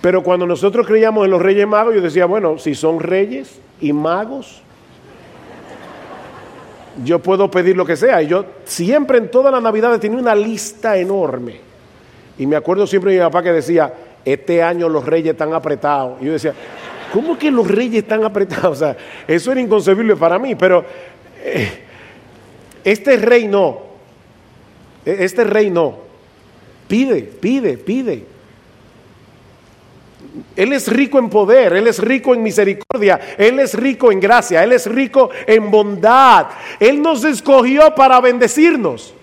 Pero 0.00 0.22
cuando 0.22 0.46
nosotros 0.46 0.86
creíamos 0.86 1.24
en 1.24 1.30
los 1.30 1.42
reyes 1.42 1.66
magos, 1.66 1.94
yo 1.94 2.00
decía, 2.00 2.24
bueno, 2.24 2.58
si 2.58 2.74
son 2.74 3.00
reyes 3.00 3.60
y 3.80 3.92
magos, 3.92 4.62
yo 7.04 7.18
puedo 7.18 7.50
pedir 7.50 7.76
lo 7.76 7.84
que 7.84 7.96
sea. 7.96 8.22
Y 8.22 8.28
yo 8.28 8.44
siempre 8.64 9.18
en 9.18 9.30
todas 9.30 9.52
las 9.52 9.62
navidades 9.62 10.00
tenía 10.00 10.18
una 10.18 10.34
lista 10.34 10.96
enorme. 10.96 11.60
Y 12.38 12.46
me 12.46 12.56
acuerdo 12.56 12.86
siempre 12.86 13.12
de 13.12 13.18
mi 13.18 13.24
papá 13.24 13.42
que 13.42 13.52
decía, 13.52 13.92
este 14.24 14.62
año 14.62 14.88
los 14.88 15.04
reyes 15.04 15.32
están 15.32 15.52
apretados. 15.52 16.20
Y 16.20 16.26
yo 16.26 16.32
decía, 16.32 16.54
¿cómo 17.12 17.38
que 17.38 17.50
los 17.50 17.68
reyes 17.68 18.02
están 18.02 18.24
apretados? 18.24 18.70
O 18.70 18.74
sea, 18.74 18.96
eso 19.26 19.52
era 19.52 19.60
inconcebible 19.60 20.16
para 20.16 20.38
mí, 20.38 20.54
pero 20.54 20.84
eh, 21.42 21.70
este 22.84 23.16
rey 23.16 23.46
no. 23.46 23.78
E, 25.04 25.16
este 25.20 25.44
rey 25.44 25.70
no. 25.70 25.98
Pide, 26.88 27.22
pide, 27.22 27.78
pide. 27.78 28.24
Él 30.56 30.72
es 30.72 30.88
rico 30.88 31.18
en 31.18 31.28
poder, 31.28 31.72
Él 31.72 31.86
es 31.86 31.98
rico 31.98 32.34
en 32.34 32.42
misericordia, 32.42 33.20
Él 33.36 33.58
es 33.58 33.74
rico 33.74 34.12
en 34.12 34.20
gracia, 34.20 34.62
Él 34.62 34.72
es 34.72 34.86
rico 34.86 35.30
en 35.46 35.70
bondad. 35.70 36.46
Él 36.78 37.02
nos 37.02 37.24
escogió 37.24 37.94
para 37.94 38.20
bendecirnos. 38.20 39.14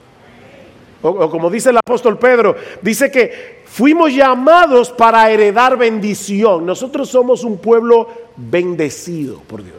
O, 1.01 1.29
como 1.29 1.49
dice 1.49 1.69
el 1.69 1.77
apóstol 1.77 2.17
Pedro, 2.17 2.55
dice 2.81 3.11
que 3.11 3.61
fuimos 3.65 4.13
llamados 4.13 4.89
para 4.89 5.29
heredar 5.29 5.77
bendición. 5.77 6.65
Nosotros 6.65 7.09
somos 7.09 7.43
un 7.43 7.57
pueblo 7.59 8.07
bendecido 8.35 9.39
por 9.41 9.63
Dios. 9.63 9.77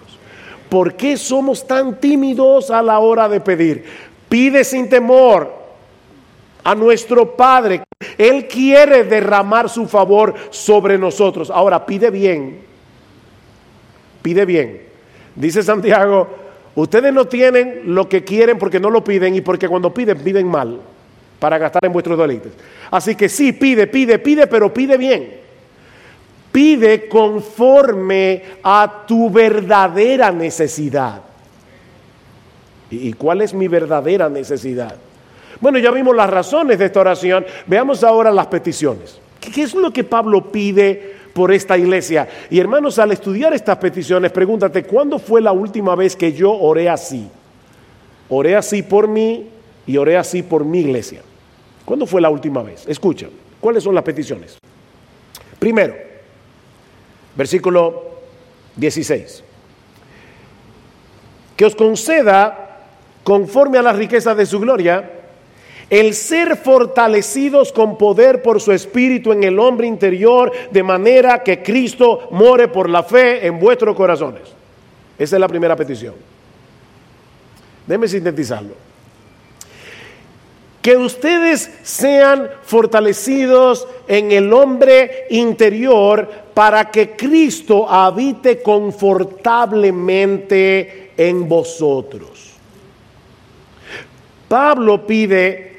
¿Por 0.68 0.94
qué 0.94 1.16
somos 1.16 1.66
tan 1.66 1.98
tímidos 1.98 2.70
a 2.70 2.82
la 2.82 2.98
hora 3.00 3.28
de 3.28 3.40
pedir? 3.40 3.84
Pide 4.28 4.64
sin 4.64 4.88
temor, 4.88 5.57
a 6.68 6.74
nuestro 6.74 7.34
Padre. 7.34 7.82
Él 8.18 8.46
quiere 8.46 9.04
derramar 9.04 9.70
su 9.70 9.86
favor 9.86 10.34
sobre 10.50 10.98
nosotros. 10.98 11.48
Ahora, 11.48 11.86
pide 11.86 12.10
bien. 12.10 12.58
Pide 14.20 14.44
bien. 14.44 14.82
Dice 15.34 15.62
Santiago, 15.62 16.28
ustedes 16.74 17.10
no 17.14 17.24
tienen 17.24 17.94
lo 17.94 18.06
que 18.06 18.22
quieren 18.22 18.58
porque 18.58 18.78
no 18.78 18.90
lo 18.90 19.02
piden 19.02 19.34
y 19.34 19.40
porque 19.40 19.66
cuando 19.66 19.94
piden, 19.94 20.18
piden 20.18 20.46
mal 20.46 20.78
para 21.38 21.56
gastar 21.56 21.86
en 21.86 21.92
vuestros 21.92 22.18
deleites. 22.18 22.52
Así 22.90 23.14
que 23.14 23.30
sí, 23.30 23.52
pide, 23.52 23.86
pide, 23.86 24.18
pide, 24.18 24.46
pero 24.46 24.74
pide 24.74 24.98
bien. 24.98 25.38
Pide 26.52 27.08
conforme 27.08 28.42
a 28.62 29.04
tu 29.06 29.30
verdadera 29.30 30.30
necesidad. 30.30 31.22
¿Y 32.90 33.14
cuál 33.14 33.40
es 33.40 33.54
mi 33.54 33.68
verdadera 33.68 34.28
necesidad? 34.28 35.07
Bueno, 35.60 35.78
ya 35.78 35.90
vimos 35.90 36.14
las 36.14 36.30
razones 36.30 36.78
de 36.78 36.86
esta 36.86 37.00
oración. 37.00 37.44
Veamos 37.66 38.04
ahora 38.04 38.30
las 38.30 38.46
peticiones. 38.46 39.18
¿Qué 39.40 39.62
es 39.62 39.74
lo 39.74 39.92
que 39.92 40.04
Pablo 40.04 40.52
pide 40.52 41.16
por 41.32 41.52
esta 41.52 41.76
iglesia? 41.76 42.28
Y 42.50 42.58
hermanos, 42.58 42.98
al 42.98 43.12
estudiar 43.12 43.52
estas 43.54 43.78
peticiones, 43.78 44.30
pregúntate, 44.30 44.84
¿cuándo 44.84 45.18
fue 45.18 45.40
la 45.40 45.52
última 45.52 45.94
vez 45.94 46.14
que 46.14 46.32
yo 46.32 46.52
oré 46.52 46.88
así? 46.88 47.28
Oré 48.28 48.56
así 48.56 48.82
por 48.82 49.08
mí 49.08 49.48
y 49.86 49.96
oré 49.96 50.16
así 50.16 50.42
por 50.42 50.64
mi 50.64 50.80
iglesia. 50.80 51.22
¿Cuándo 51.84 52.06
fue 52.06 52.20
la 52.20 52.28
última 52.28 52.62
vez? 52.62 52.86
Escucha, 52.86 53.28
¿cuáles 53.60 53.82
son 53.82 53.94
las 53.94 54.04
peticiones? 54.04 54.58
Primero, 55.58 55.94
versículo 57.34 58.20
16. 58.76 59.44
Que 61.56 61.64
os 61.64 61.74
conceda, 61.74 62.84
conforme 63.24 63.78
a 63.78 63.82
las 63.82 63.96
riquezas 63.96 64.36
de 64.36 64.46
su 64.46 64.60
gloria, 64.60 65.17
el 65.90 66.14
ser 66.14 66.56
fortalecidos 66.56 67.72
con 67.72 67.96
poder 67.96 68.42
por 68.42 68.60
su 68.60 68.72
espíritu 68.72 69.32
en 69.32 69.44
el 69.44 69.58
hombre 69.58 69.86
interior, 69.86 70.52
de 70.70 70.82
manera 70.82 71.42
que 71.42 71.62
Cristo 71.62 72.28
more 72.30 72.68
por 72.68 72.90
la 72.90 73.02
fe 73.02 73.46
en 73.46 73.58
vuestros 73.58 73.96
corazones. 73.96 74.42
Esa 75.18 75.36
es 75.36 75.40
la 75.40 75.48
primera 75.48 75.74
petición. 75.74 76.14
Déjenme 77.86 78.08
sintetizarlo. 78.08 78.74
Que 80.82 80.94
ustedes 80.96 81.70
sean 81.82 82.50
fortalecidos 82.62 83.88
en 84.06 84.30
el 84.30 84.52
hombre 84.52 85.26
interior 85.30 86.28
para 86.54 86.88
que 86.90 87.16
Cristo 87.16 87.88
habite 87.88 88.62
confortablemente 88.62 91.12
en 91.16 91.48
vosotros. 91.48 92.52
Pablo 94.48 95.06
pide 95.06 95.77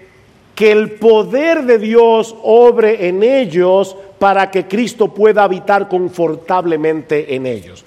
que 0.59 0.73
el 0.73 0.91
poder 0.91 1.63
de 1.63 1.77
Dios 1.77 2.35
obre 2.43 3.07
en 3.07 3.23
ellos 3.23 3.95
para 4.19 4.51
que 4.51 4.67
Cristo 4.67 5.07
pueda 5.07 5.45
habitar 5.45 5.87
confortablemente 5.87 7.33
en 7.33 7.45
ellos. 7.45 7.85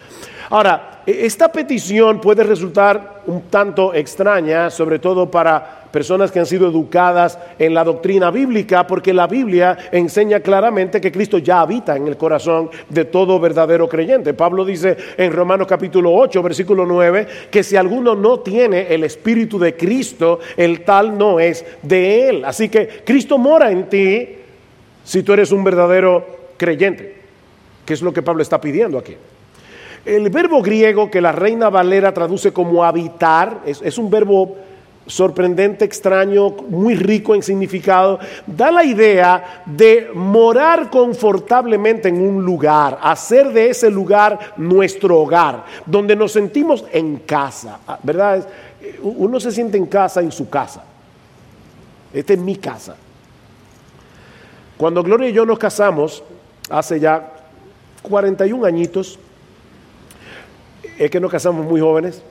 Ahora, 0.48 0.91
esta 1.06 1.50
petición 1.50 2.20
puede 2.20 2.44
resultar 2.44 3.22
un 3.26 3.42
tanto 3.42 3.94
extraña, 3.94 4.70
sobre 4.70 4.98
todo 4.98 5.30
para 5.30 5.82
personas 5.92 6.32
que 6.32 6.38
han 6.38 6.46
sido 6.46 6.68
educadas 6.68 7.38
en 7.58 7.74
la 7.74 7.84
doctrina 7.84 8.30
bíblica, 8.30 8.86
porque 8.86 9.12
la 9.12 9.26
Biblia 9.26 9.76
enseña 9.92 10.40
claramente 10.40 11.00
que 11.00 11.12
Cristo 11.12 11.38
ya 11.38 11.60
habita 11.60 11.96
en 11.96 12.08
el 12.08 12.16
corazón 12.16 12.70
de 12.88 13.04
todo 13.04 13.38
verdadero 13.38 13.88
creyente. 13.88 14.34
Pablo 14.34 14.64
dice 14.64 14.96
en 15.16 15.32
Romanos 15.32 15.66
capítulo 15.68 16.12
8, 16.14 16.42
versículo 16.42 16.86
9, 16.86 17.26
que 17.50 17.62
si 17.62 17.76
alguno 17.76 18.14
no 18.14 18.40
tiene 18.40 18.92
el 18.92 19.04
Espíritu 19.04 19.58
de 19.58 19.76
Cristo, 19.76 20.40
el 20.56 20.82
tal 20.82 21.16
no 21.16 21.38
es 21.38 21.64
de 21.82 22.28
él. 22.28 22.44
Así 22.44 22.68
que 22.68 23.02
Cristo 23.04 23.38
mora 23.38 23.70
en 23.70 23.88
ti 23.88 24.28
si 25.04 25.22
tú 25.22 25.32
eres 25.32 25.52
un 25.52 25.62
verdadero 25.62 26.24
creyente, 26.56 27.16
que 27.84 27.94
es 27.94 28.02
lo 28.02 28.12
que 28.12 28.22
Pablo 28.22 28.42
está 28.42 28.60
pidiendo 28.60 28.98
aquí. 28.98 29.16
El 30.04 30.30
verbo 30.30 30.62
griego 30.62 31.10
que 31.10 31.20
la 31.20 31.30
reina 31.30 31.70
Valera 31.70 32.12
traduce 32.12 32.52
como 32.52 32.82
habitar 32.82 33.60
es, 33.64 33.98
un 33.98 34.10
verbo 34.10 34.56
sorprendente, 35.06 35.84
extraño, 35.84 36.50
muy 36.68 36.96
rico 36.96 37.34
en 37.34 37.42
significado, 37.42 38.18
da 38.46 38.72
la 38.72 38.84
idea 38.84 39.62
de 39.64 40.10
morar 40.12 40.90
confortablemente 40.90 42.08
en 42.08 42.20
un 42.20 42.44
lugar, 42.44 42.98
hacer 43.00 43.52
de 43.52 43.70
ese 43.70 43.90
lugar 43.90 44.54
nuestro 44.56 45.20
hogar, 45.20 45.64
donde 45.86 46.16
nos 46.16 46.32
sentimos 46.32 46.84
en 46.92 47.18
casa, 47.18 47.78
ah, 47.86 47.98
¿verdad? 48.02 48.46
Uno 49.02 49.38
se 49.38 49.52
siente 49.52 49.76
en 49.76 49.86
casa 49.86 50.20
en 50.20 50.32
su 50.32 50.48
casa. 50.48 50.82
Esta 52.12 52.32
es 52.32 52.38
mi 52.38 52.56
casa. 52.56 52.96
Cuando 54.76 55.02
Gloria 55.02 55.28
y 55.28 55.32
yo 55.32 55.46
nos 55.46 55.58
casamos, 55.58 56.22
hace 56.68 56.98
ya 56.98 57.32
41 58.02 58.66
añitos, 58.66 59.18
es 61.04 61.10
que 61.10 61.20
nos 61.20 61.30
casamos 61.30 61.66
muy 61.66 61.80
jóvenes, 61.80 62.22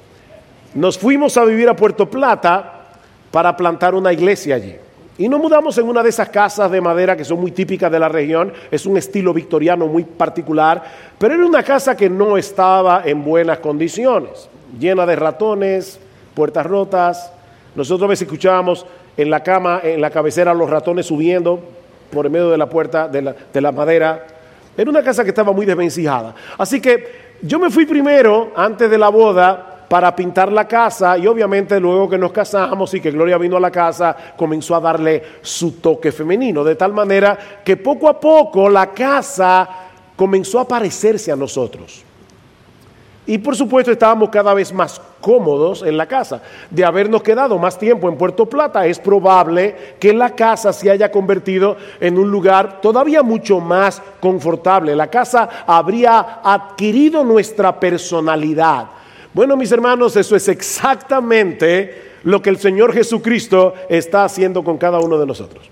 nos 0.73 0.97
fuimos 0.97 1.35
a 1.37 1.43
vivir 1.43 1.67
a 1.67 1.75
Puerto 1.75 2.09
Plata 2.09 2.85
para 3.29 3.55
plantar 3.55 3.95
una 3.95 4.13
iglesia 4.13 4.55
allí. 4.55 4.75
Y 5.17 5.27
nos 5.27 5.39
mudamos 5.39 5.77
en 5.77 5.87
una 5.87 6.01
de 6.01 6.09
esas 6.09 6.29
casas 6.29 6.71
de 6.71 6.81
madera 6.81 7.15
que 7.15 7.25
son 7.25 7.39
muy 7.39 7.51
típicas 7.51 7.91
de 7.91 7.99
la 7.99 8.09
región, 8.09 8.53
es 8.71 8.85
un 8.85 8.97
estilo 8.97 9.33
victoriano 9.33 9.87
muy 9.87 10.03
particular, 10.03 10.83
pero 11.19 11.35
era 11.35 11.45
una 11.45 11.63
casa 11.63 11.95
que 11.95 12.09
no 12.09 12.37
estaba 12.37 13.03
en 13.05 13.23
buenas 13.23 13.59
condiciones, 13.59 14.49
llena 14.79 15.05
de 15.05 15.15
ratones, 15.15 15.99
puertas 16.33 16.65
rotas. 16.65 17.31
Nosotros 17.75 18.07
a 18.07 18.09
veces 18.09 18.27
escuchábamos 18.27 18.85
en 19.17 19.29
la 19.29 19.43
cama, 19.43 19.81
en 19.83 20.01
la 20.01 20.09
cabecera, 20.09 20.53
los 20.53 20.69
ratones 20.69 21.05
subiendo 21.05 21.59
por 22.11 22.25
el 22.25 22.31
medio 22.31 22.49
de 22.49 22.57
la 22.57 22.69
puerta 22.69 23.07
de 23.07 23.21
la, 23.21 23.35
de 23.53 23.61
la 23.61 23.71
madera. 23.71 24.25
Era 24.77 24.89
una 24.89 25.03
casa 25.03 25.23
que 25.23 25.29
estaba 25.29 25.51
muy 25.51 25.65
desvencijada. 25.65 26.33
Así 26.57 26.81
que 26.81 27.30
yo 27.41 27.59
me 27.59 27.69
fui 27.69 27.85
primero, 27.85 28.51
antes 28.55 28.89
de 28.89 28.97
la 28.97 29.09
boda, 29.09 29.85
para 29.87 30.15
pintar 30.15 30.51
la 30.51 30.65
casa 30.67 31.17
y 31.17 31.27
obviamente 31.27 31.77
luego 31.79 32.09
que 32.09 32.17
nos 32.17 32.31
casamos 32.31 32.93
y 32.93 33.01
que 33.01 33.11
Gloria 33.11 33.37
vino 33.37 33.57
a 33.57 33.59
la 33.59 33.69
casa, 33.71 34.15
comenzó 34.37 34.75
a 34.75 34.79
darle 34.79 35.21
su 35.41 35.73
toque 35.81 36.13
femenino, 36.13 36.63
de 36.63 36.75
tal 36.75 36.93
manera 36.93 37.37
que 37.63 37.75
poco 37.75 38.07
a 38.07 38.17
poco 38.17 38.69
la 38.69 38.91
casa 38.91 39.67
comenzó 40.15 40.59
a 40.59 40.67
parecerse 40.67 41.31
a 41.31 41.35
nosotros. 41.35 42.05
Y 43.25 43.37
por 43.37 43.55
supuesto 43.55 43.91
estábamos 43.91 44.29
cada 44.29 44.53
vez 44.53 44.73
más 44.73 44.99
cómodos 45.21 45.83
en 45.83 45.95
la 45.95 46.07
casa. 46.07 46.41
De 46.71 46.83
habernos 46.83 47.21
quedado 47.21 47.57
más 47.59 47.77
tiempo 47.77 48.09
en 48.09 48.17
Puerto 48.17 48.47
Plata, 48.47 48.85
es 48.87 48.97
probable 48.97 49.95
que 49.99 50.11
la 50.11 50.31
casa 50.31 50.73
se 50.73 50.89
haya 50.89 51.11
convertido 51.11 51.77
en 51.99 52.17
un 52.17 52.31
lugar 52.31 52.81
todavía 52.81 53.21
mucho 53.21 53.59
más 53.59 54.01
confortable. 54.19 54.95
La 54.95 55.07
casa 55.07 55.47
habría 55.67 56.39
adquirido 56.43 57.23
nuestra 57.23 57.79
personalidad. 57.79 58.87
Bueno, 59.33 59.55
mis 59.55 59.71
hermanos, 59.71 60.15
eso 60.15 60.35
es 60.35 60.47
exactamente 60.47 62.11
lo 62.23 62.41
que 62.41 62.49
el 62.49 62.57
Señor 62.57 62.91
Jesucristo 62.91 63.73
está 63.87 64.25
haciendo 64.25 64.63
con 64.63 64.77
cada 64.77 64.99
uno 64.99 65.17
de 65.17 65.25
nosotros. 65.27 65.69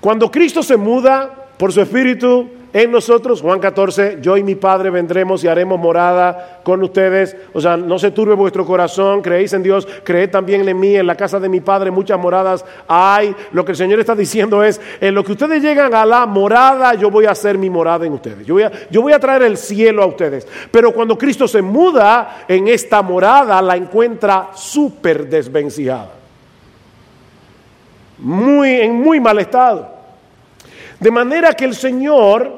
Cuando 0.00 0.30
Cristo 0.30 0.62
se 0.62 0.76
muda 0.76 1.45
por 1.56 1.72
su 1.72 1.80
Espíritu, 1.80 2.48
en 2.76 2.90
nosotros, 2.90 3.40
Juan 3.40 3.58
14, 3.58 4.18
yo 4.20 4.36
y 4.36 4.42
mi 4.42 4.54
Padre 4.54 4.90
vendremos 4.90 5.42
y 5.42 5.48
haremos 5.48 5.80
morada 5.80 6.60
con 6.62 6.82
ustedes. 6.82 7.34
O 7.54 7.60
sea, 7.62 7.74
no 7.78 7.98
se 7.98 8.10
turbe 8.10 8.34
vuestro 8.34 8.66
corazón, 8.66 9.22
creéis 9.22 9.54
en 9.54 9.62
Dios, 9.62 9.88
creed 10.04 10.28
también 10.28 10.68
en 10.68 10.78
mí, 10.78 10.94
en 10.94 11.06
la 11.06 11.14
casa 11.14 11.40
de 11.40 11.48
mi 11.48 11.62
Padre 11.62 11.90
muchas 11.90 12.20
moradas 12.20 12.66
hay. 12.86 13.34
Lo 13.52 13.64
que 13.64 13.72
el 13.72 13.78
Señor 13.78 13.98
está 13.98 14.14
diciendo 14.14 14.62
es, 14.62 14.78
en 15.00 15.14
lo 15.14 15.24
que 15.24 15.32
ustedes 15.32 15.62
llegan 15.62 15.94
a 15.94 16.04
la 16.04 16.26
morada, 16.26 16.92
yo 16.92 17.10
voy 17.10 17.24
a 17.24 17.30
hacer 17.30 17.56
mi 17.56 17.70
morada 17.70 18.04
en 18.04 18.12
ustedes. 18.12 18.46
Yo 18.46 18.52
voy 18.52 18.64
a, 18.64 18.72
yo 18.90 19.00
voy 19.00 19.14
a 19.14 19.20
traer 19.20 19.44
el 19.44 19.56
cielo 19.56 20.02
a 20.02 20.06
ustedes. 20.06 20.46
Pero 20.70 20.92
cuando 20.92 21.16
Cristo 21.16 21.48
se 21.48 21.62
muda 21.62 22.44
en 22.46 22.68
esta 22.68 23.00
morada, 23.00 23.62
la 23.62 23.76
encuentra 23.76 24.50
súper 24.54 25.26
desvencijada. 25.26 26.10
Muy, 28.18 28.68
en 28.82 29.00
muy 29.00 29.18
mal 29.18 29.38
estado. 29.38 29.95
De 31.00 31.10
manera 31.10 31.52
que 31.52 31.64
el 31.64 31.74
Señor 31.74 32.50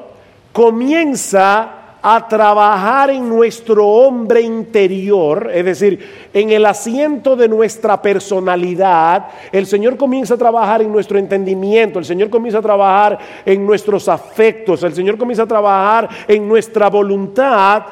comienza 0.53 1.79
a 2.01 2.27
trabajar 2.27 3.09
en 3.09 3.27
nuestro 3.27 3.85
hombre 3.85 4.41
interior, 4.41 5.51
es 5.53 5.65
decir, 5.65 6.29
en 6.33 6.49
el 6.51 6.65
asiento 6.65 7.35
de 7.35 7.49
nuestra 7.49 8.01
personalidad, 8.01 9.27
el 9.51 9.65
Señor 9.65 9.97
comienza 9.97 10.35
a 10.35 10.37
trabajar 10.37 10.81
en 10.81 10.91
nuestro 10.91 11.19
entendimiento, 11.19 11.99
el 11.99 12.05
Señor 12.05 12.29
comienza 12.29 12.59
a 12.59 12.61
trabajar 12.61 13.19
en 13.45 13.65
nuestros 13.65 14.07
afectos, 14.07 14.81
el 14.83 14.93
Señor 14.93 15.17
comienza 15.17 15.43
a 15.43 15.47
trabajar 15.47 16.07
en 16.27 16.47
nuestra 16.47 16.89
voluntad, 16.89 17.83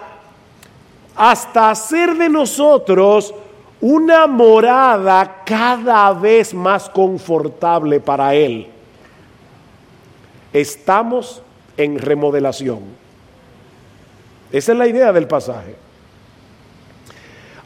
hasta 1.17 1.71
hacer 1.71 2.15
de 2.15 2.29
nosotros 2.29 3.33
una 3.81 4.25
morada 4.25 5.43
cada 5.43 6.13
vez 6.13 6.53
más 6.53 6.89
confortable 6.89 7.99
para 7.99 8.33
Él. 8.33 8.76
Estamos 10.53 11.41
en 11.75 11.99
remodelación. 11.99 12.79
Esa 14.51 14.71
es 14.71 14.77
la 14.77 14.87
idea 14.87 15.11
del 15.11 15.27
pasaje. 15.27 15.75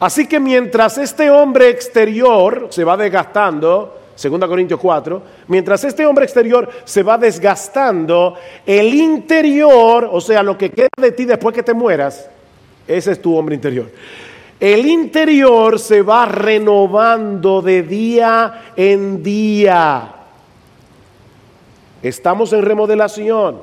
Así 0.00 0.26
que 0.26 0.40
mientras 0.40 0.98
este 0.98 1.30
hombre 1.30 1.68
exterior 1.68 2.66
se 2.70 2.82
va 2.82 2.96
desgastando, 2.96 4.00
2 4.20 4.48
Corintios 4.48 4.80
4, 4.80 5.22
mientras 5.46 5.84
este 5.84 6.04
hombre 6.04 6.24
exterior 6.24 6.68
se 6.84 7.04
va 7.04 7.16
desgastando, 7.16 8.34
el 8.66 8.92
interior, 8.94 10.08
o 10.10 10.20
sea, 10.20 10.42
lo 10.42 10.58
que 10.58 10.70
queda 10.70 10.88
de 11.00 11.12
ti 11.12 11.24
después 11.24 11.54
que 11.54 11.62
te 11.62 11.72
mueras, 11.72 12.28
ese 12.86 13.12
es 13.12 13.22
tu 13.22 13.36
hombre 13.36 13.54
interior. 13.54 13.90
El 14.58 14.86
interior 14.86 15.78
se 15.78 16.02
va 16.02 16.26
renovando 16.26 17.62
de 17.62 17.82
día 17.82 18.72
en 18.76 19.22
día. 19.22 20.21
Estamos 22.02 22.52
en 22.52 22.62
remodelación. 22.62 23.60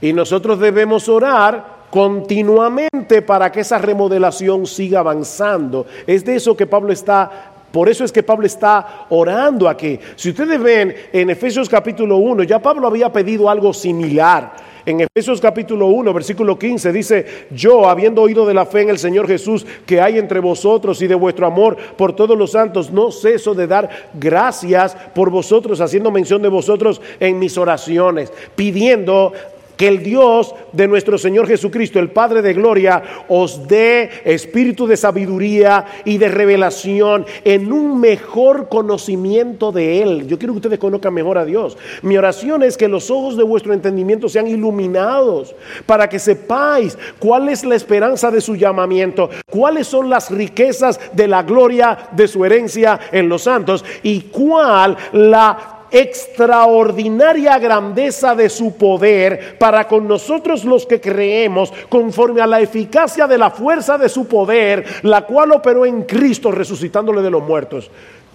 Y 0.00 0.12
nosotros 0.12 0.58
debemos 0.58 1.08
orar 1.08 1.78
continuamente 1.90 3.22
para 3.22 3.50
que 3.50 3.60
esa 3.60 3.78
remodelación 3.78 4.66
siga 4.66 5.00
avanzando. 5.00 5.86
Es 6.06 6.24
de 6.24 6.36
eso 6.36 6.56
que 6.56 6.66
Pablo 6.66 6.92
está 6.92 7.52
por 7.72 7.88
eso 7.88 8.04
es 8.04 8.12
que 8.12 8.22
Pablo 8.22 8.46
está 8.46 9.06
orando 9.10 9.68
aquí. 9.68 9.98
Si 10.16 10.30
ustedes 10.30 10.60
ven 10.60 10.94
en 11.12 11.30
Efesios 11.30 11.68
capítulo 11.68 12.16
1, 12.16 12.44
ya 12.44 12.60
Pablo 12.60 12.86
había 12.86 13.12
pedido 13.12 13.50
algo 13.50 13.72
similar. 13.72 14.68
En 14.86 15.00
Efesios 15.02 15.38
capítulo 15.38 15.88
1, 15.88 16.14
versículo 16.14 16.58
15 16.58 16.92
dice, 16.92 17.26
yo 17.50 17.86
habiendo 17.86 18.22
oído 18.22 18.46
de 18.46 18.54
la 18.54 18.64
fe 18.64 18.80
en 18.80 18.88
el 18.88 18.98
Señor 18.98 19.26
Jesús 19.26 19.66
que 19.84 20.00
hay 20.00 20.18
entre 20.18 20.40
vosotros 20.40 21.02
y 21.02 21.06
de 21.06 21.14
vuestro 21.14 21.46
amor 21.46 21.76
por 21.76 22.16
todos 22.16 22.38
los 22.38 22.52
santos, 22.52 22.90
no 22.90 23.12
ceso 23.12 23.54
de 23.54 23.66
dar 23.66 23.90
gracias 24.14 24.96
por 25.14 25.28
vosotros, 25.28 25.82
haciendo 25.82 26.10
mención 26.10 26.40
de 26.40 26.48
vosotros 26.48 27.02
en 27.20 27.38
mis 27.38 27.58
oraciones, 27.58 28.32
pidiendo 28.56 29.34
que 29.78 29.88
el 29.88 30.02
Dios 30.02 30.54
de 30.72 30.88
nuestro 30.88 31.16
Señor 31.16 31.46
Jesucristo, 31.46 32.00
el 32.00 32.10
Padre 32.10 32.42
de 32.42 32.52
Gloria, 32.52 33.02
os 33.28 33.66
dé 33.66 34.10
espíritu 34.24 34.86
de 34.88 34.96
sabiduría 34.96 35.86
y 36.04 36.18
de 36.18 36.28
revelación 36.28 37.24
en 37.44 37.72
un 37.72 37.98
mejor 38.00 38.68
conocimiento 38.68 39.70
de 39.70 40.02
Él. 40.02 40.26
Yo 40.26 40.36
quiero 40.36 40.52
que 40.52 40.58
ustedes 40.58 40.78
conozcan 40.80 41.14
mejor 41.14 41.38
a 41.38 41.44
Dios. 41.44 41.78
Mi 42.02 42.18
oración 42.18 42.64
es 42.64 42.76
que 42.76 42.88
los 42.88 43.08
ojos 43.10 43.36
de 43.36 43.44
vuestro 43.44 43.72
entendimiento 43.72 44.28
sean 44.28 44.48
iluminados 44.48 45.54
para 45.86 46.08
que 46.08 46.18
sepáis 46.18 46.98
cuál 47.20 47.48
es 47.48 47.64
la 47.64 47.76
esperanza 47.76 48.32
de 48.32 48.40
su 48.40 48.56
llamamiento, 48.56 49.30
cuáles 49.48 49.86
son 49.86 50.10
las 50.10 50.28
riquezas 50.30 50.98
de 51.12 51.28
la 51.28 51.44
gloria 51.44 51.96
de 52.10 52.26
su 52.26 52.44
herencia 52.44 52.98
en 53.12 53.28
los 53.28 53.42
santos 53.42 53.84
y 54.02 54.22
cuál 54.22 54.96
la 55.12 55.77
extraordinaria 55.90 57.58
grandeza 57.58 58.34
de 58.34 58.48
su 58.48 58.76
poder 58.76 59.58
para 59.58 59.86
con 59.86 60.06
nosotros 60.06 60.64
los 60.64 60.86
que 60.86 61.00
creemos, 61.00 61.72
conforme 61.88 62.40
a 62.40 62.46
la 62.46 62.60
eficacia 62.60 63.26
de 63.26 63.38
la 63.38 63.50
fuerza 63.50 63.98
de 63.98 64.08
su 64.08 64.26
poder, 64.26 64.84
la 65.02 65.22
cual 65.22 65.52
operó 65.52 65.86
en 65.86 66.02
Cristo 66.02 66.50
resucitándole 66.50 67.22
de 67.22 67.30
los 67.30 67.42
muertos. 67.42 67.90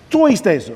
¿Tú 0.10 0.26
oíste 0.26 0.56
eso? 0.56 0.74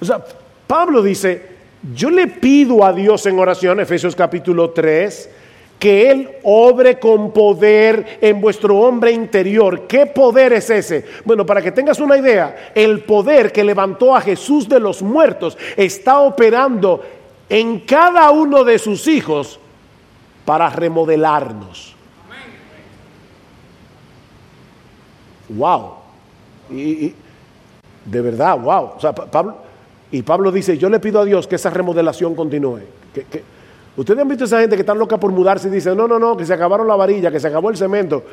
O 0.00 0.04
sea, 0.04 0.24
Pablo 0.66 1.02
dice, 1.02 1.54
yo 1.94 2.10
le 2.10 2.26
pido 2.26 2.84
a 2.84 2.92
Dios 2.92 3.26
en 3.26 3.38
oración, 3.38 3.80
Efesios 3.80 4.16
capítulo 4.16 4.70
3, 4.70 5.30
que 5.78 6.10
Él 6.10 6.30
obre 6.42 6.98
con 6.98 7.32
poder 7.32 8.18
en 8.20 8.40
vuestro 8.40 8.78
hombre 8.78 9.12
interior. 9.12 9.86
¿Qué 9.86 10.06
poder 10.06 10.54
es 10.54 10.70
ese? 10.70 11.04
Bueno, 11.24 11.44
para 11.44 11.60
que 11.60 11.72
tengas 11.72 12.00
una 12.00 12.16
idea, 12.16 12.72
el 12.74 13.00
poder 13.00 13.52
que 13.52 13.64
levantó 13.64 14.16
a 14.16 14.20
Jesús 14.20 14.68
de 14.68 14.80
los 14.80 15.02
muertos 15.02 15.58
está 15.76 16.20
operando 16.20 17.02
en 17.48 17.80
cada 17.80 18.30
uno 18.30 18.64
de 18.64 18.78
sus 18.78 19.06
hijos 19.06 19.60
para 20.44 20.70
remodelarnos. 20.70 21.94
Wow. 25.48 25.92
Y, 26.70 27.14
de 28.04 28.20
verdad, 28.20 28.58
wow. 28.58 28.92
Y 30.10 30.22
Pablo 30.22 30.50
dice, 30.50 30.78
yo 30.78 30.88
le 30.88 31.00
pido 31.00 31.20
a 31.20 31.24
Dios 31.24 31.46
que 31.46 31.56
esa 31.56 31.70
remodelación 31.70 32.34
continúe. 32.34 32.80
Ustedes 33.96 34.20
han 34.20 34.28
visto 34.28 34.44
a 34.44 34.46
esa 34.46 34.60
gente 34.60 34.76
que 34.76 34.82
está 34.82 34.94
loca 34.94 35.18
por 35.18 35.30
mudarse 35.30 35.68
y 35.68 35.70
dice, 35.70 35.94
no, 35.94 36.08
no, 36.08 36.18
no, 36.18 36.36
que 36.36 36.44
se 36.44 36.52
acabaron 36.52 36.88
la 36.88 36.96
varilla, 36.96 37.30
que 37.30 37.38
se 37.38 37.46
acabó 37.46 37.70
el 37.70 37.76
cemento. 37.76 38.24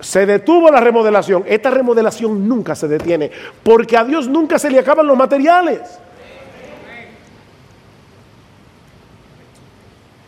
Se 0.00 0.26
detuvo 0.26 0.70
la 0.70 0.80
remodelación. 0.80 1.44
Esta 1.46 1.70
remodelación 1.70 2.48
nunca 2.48 2.74
se 2.74 2.88
detiene, 2.88 3.30
porque 3.62 3.96
a 3.96 4.04
Dios 4.04 4.26
nunca 4.28 4.58
se 4.58 4.70
le 4.70 4.80
acaban 4.80 5.06
los 5.06 5.16
materiales. 5.16 5.80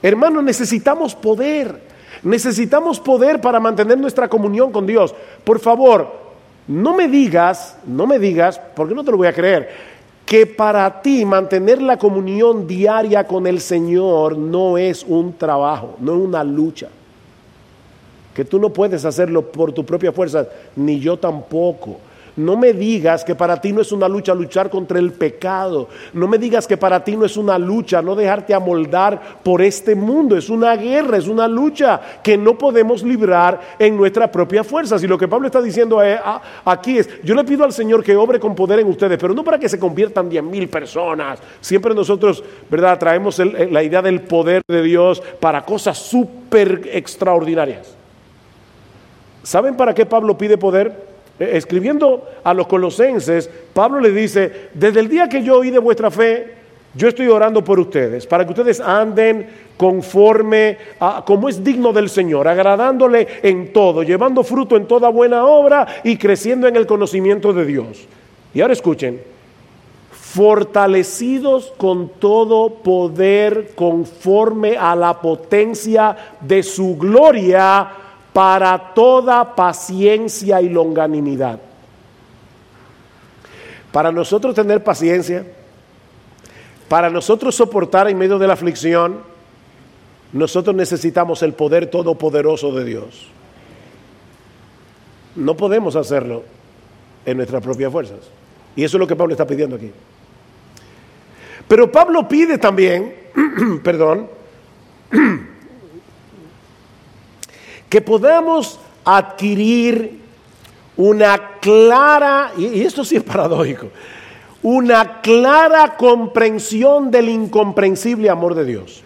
Hermanos, 0.02 0.44
necesitamos 0.44 1.14
poder. 1.14 1.94
Necesitamos 2.22 3.00
poder 3.00 3.40
para 3.40 3.58
mantener 3.58 3.98
nuestra 3.98 4.28
comunión 4.28 4.70
con 4.70 4.86
Dios. 4.86 5.14
Por 5.42 5.58
favor, 5.58 6.12
no 6.68 6.94
me 6.94 7.08
digas, 7.08 7.76
no 7.86 8.06
me 8.06 8.18
digas, 8.18 8.60
porque 8.76 8.94
no 8.94 9.02
te 9.04 9.10
lo 9.10 9.16
voy 9.16 9.26
a 9.26 9.32
creer 9.32 9.93
que 10.24 10.46
para 10.46 11.02
ti 11.02 11.24
mantener 11.24 11.82
la 11.82 11.98
comunión 11.98 12.66
diaria 12.66 13.26
con 13.26 13.46
el 13.46 13.60
Señor 13.60 14.38
no 14.38 14.78
es 14.78 15.04
un 15.06 15.36
trabajo, 15.36 15.96
no 16.00 16.14
es 16.14 16.18
una 16.20 16.42
lucha. 16.42 16.88
Que 18.34 18.44
tú 18.44 18.58
no 18.58 18.70
puedes 18.70 19.04
hacerlo 19.04 19.42
por 19.52 19.72
tu 19.72 19.84
propia 19.84 20.12
fuerza, 20.12 20.46
ni 20.74 20.98
yo 20.98 21.16
tampoco. 21.18 21.98
No 22.36 22.56
me 22.56 22.72
digas 22.72 23.24
que 23.24 23.36
para 23.36 23.60
ti 23.60 23.72
no 23.72 23.80
es 23.80 23.92
una 23.92 24.08
lucha 24.08 24.34
luchar 24.34 24.68
contra 24.68 24.98
el 24.98 25.12
pecado. 25.12 25.88
No 26.12 26.26
me 26.26 26.36
digas 26.36 26.66
que 26.66 26.76
para 26.76 27.04
ti 27.04 27.16
no 27.16 27.24
es 27.24 27.36
una 27.36 27.58
lucha 27.58 28.02
no 28.02 28.16
dejarte 28.16 28.54
amoldar 28.54 29.20
por 29.42 29.62
este 29.62 29.94
mundo. 29.94 30.36
Es 30.36 30.50
una 30.50 30.74
guerra, 30.76 31.16
es 31.16 31.28
una 31.28 31.46
lucha 31.46 32.00
que 32.22 32.36
no 32.36 32.58
podemos 32.58 33.04
librar 33.04 33.60
en 33.78 33.96
nuestras 33.96 34.30
propias 34.30 34.66
fuerzas. 34.66 35.02
Y 35.04 35.06
lo 35.06 35.16
que 35.16 35.28
Pablo 35.28 35.46
está 35.46 35.62
diciendo 35.62 36.00
aquí 36.64 36.98
es, 36.98 37.08
yo 37.22 37.36
le 37.36 37.44
pido 37.44 37.62
al 37.64 37.72
Señor 37.72 38.02
que 38.02 38.16
obre 38.16 38.40
con 38.40 38.56
poder 38.56 38.80
en 38.80 38.88
ustedes, 38.88 39.16
pero 39.18 39.32
no 39.32 39.44
para 39.44 39.58
que 39.58 39.68
se 39.68 39.78
conviertan 39.78 40.28
diez 40.28 40.42
mil 40.42 40.68
personas. 40.68 41.38
Siempre 41.60 41.94
nosotros, 41.94 42.42
¿verdad? 42.68 42.98
Traemos 42.98 43.38
la 43.38 43.82
idea 43.82 44.02
del 44.02 44.22
poder 44.22 44.62
de 44.66 44.82
Dios 44.82 45.22
para 45.38 45.64
cosas 45.64 45.98
súper 45.98 46.90
extraordinarias. 46.92 47.94
¿Saben 49.44 49.76
para 49.76 49.94
qué 49.94 50.04
Pablo 50.04 50.36
pide 50.36 50.58
poder? 50.58 51.13
Eh, 51.38 51.50
escribiendo 51.54 52.28
a 52.44 52.54
los 52.54 52.66
colosenses, 52.66 53.50
Pablo 53.72 54.00
le 54.00 54.12
dice, 54.12 54.68
desde 54.72 55.00
el 55.00 55.08
día 55.08 55.28
que 55.28 55.42
yo 55.42 55.58
oí 55.58 55.70
de 55.70 55.80
vuestra 55.80 56.10
fe, 56.10 56.54
yo 56.94 57.08
estoy 57.08 57.26
orando 57.26 57.64
por 57.64 57.80
ustedes, 57.80 58.24
para 58.24 58.44
que 58.44 58.52
ustedes 58.52 58.80
anden 58.80 59.48
conforme 59.76 60.78
a 61.00 61.24
como 61.26 61.48
es 61.48 61.64
digno 61.64 61.92
del 61.92 62.08
Señor, 62.08 62.46
agradándole 62.46 63.26
en 63.42 63.72
todo, 63.72 64.04
llevando 64.04 64.44
fruto 64.44 64.76
en 64.76 64.86
toda 64.86 65.08
buena 65.08 65.44
obra 65.44 66.02
y 66.04 66.16
creciendo 66.16 66.68
en 66.68 66.76
el 66.76 66.86
conocimiento 66.86 67.52
de 67.52 67.64
Dios. 67.64 68.06
Y 68.54 68.60
ahora 68.60 68.74
escuchen, 68.74 69.20
fortalecidos 70.12 71.72
con 71.76 72.10
todo 72.20 72.70
poder 72.74 73.72
conforme 73.74 74.76
a 74.76 74.94
la 74.94 75.20
potencia 75.20 76.16
de 76.40 76.62
su 76.62 76.96
gloria 76.96 78.03
para 78.34 78.92
toda 78.94 79.54
paciencia 79.54 80.60
y 80.60 80.68
longanimidad. 80.68 81.60
Para 83.92 84.10
nosotros 84.10 84.56
tener 84.56 84.82
paciencia, 84.82 85.46
para 86.88 87.08
nosotros 87.08 87.54
soportar 87.54 88.10
en 88.10 88.18
medio 88.18 88.36
de 88.40 88.48
la 88.48 88.54
aflicción, 88.54 89.20
nosotros 90.32 90.74
necesitamos 90.74 91.44
el 91.44 91.54
poder 91.54 91.86
todopoderoso 91.86 92.72
de 92.72 92.84
Dios. 92.84 93.28
No 95.36 95.56
podemos 95.56 95.94
hacerlo 95.94 96.42
en 97.24 97.36
nuestras 97.36 97.62
propias 97.62 97.92
fuerzas. 97.92 98.18
Y 98.74 98.82
eso 98.82 98.96
es 98.96 99.00
lo 99.00 99.06
que 99.06 99.14
Pablo 99.14 99.32
está 99.32 99.46
pidiendo 99.46 99.76
aquí. 99.76 99.92
Pero 101.68 101.92
Pablo 101.92 102.26
pide 102.26 102.58
también, 102.58 103.14
perdón, 103.84 104.28
que 107.94 108.00
podamos 108.00 108.80
adquirir 109.04 110.18
una 110.96 111.60
clara, 111.60 112.50
y 112.58 112.82
esto 112.82 113.04
sí 113.04 113.14
es 113.14 113.22
paradójico, 113.22 113.88
una 114.64 115.20
clara 115.20 115.96
comprensión 115.96 117.12
del 117.12 117.28
incomprensible 117.28 118.28
amor 118.28 118.56
de 118.56 118.64
Dios 118.64 119.04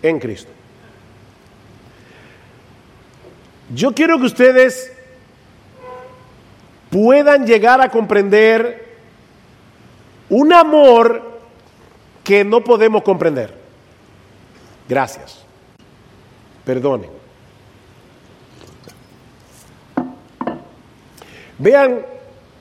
en 0.00 0.18
Cristo. 0.18 0.50
Yo 3.74 3.92
quiero 3.92 4.18
que 4.18 4.24
ustedes 4.24 4.90
puedan 6.88 7.46
llegar 7.46 7.82
a 7.82 7.90
comprender 7.90 8.96
un 10.30 10.54
amor 10.54 11.38
que 12.24 12.44
no 12.46 12.64
podemos 12.64 13.02
comprender. 13.02 13.54
Gracias. 14.88 15.44
Perdonen. 16.64 17.21
Vean 21.62 22.00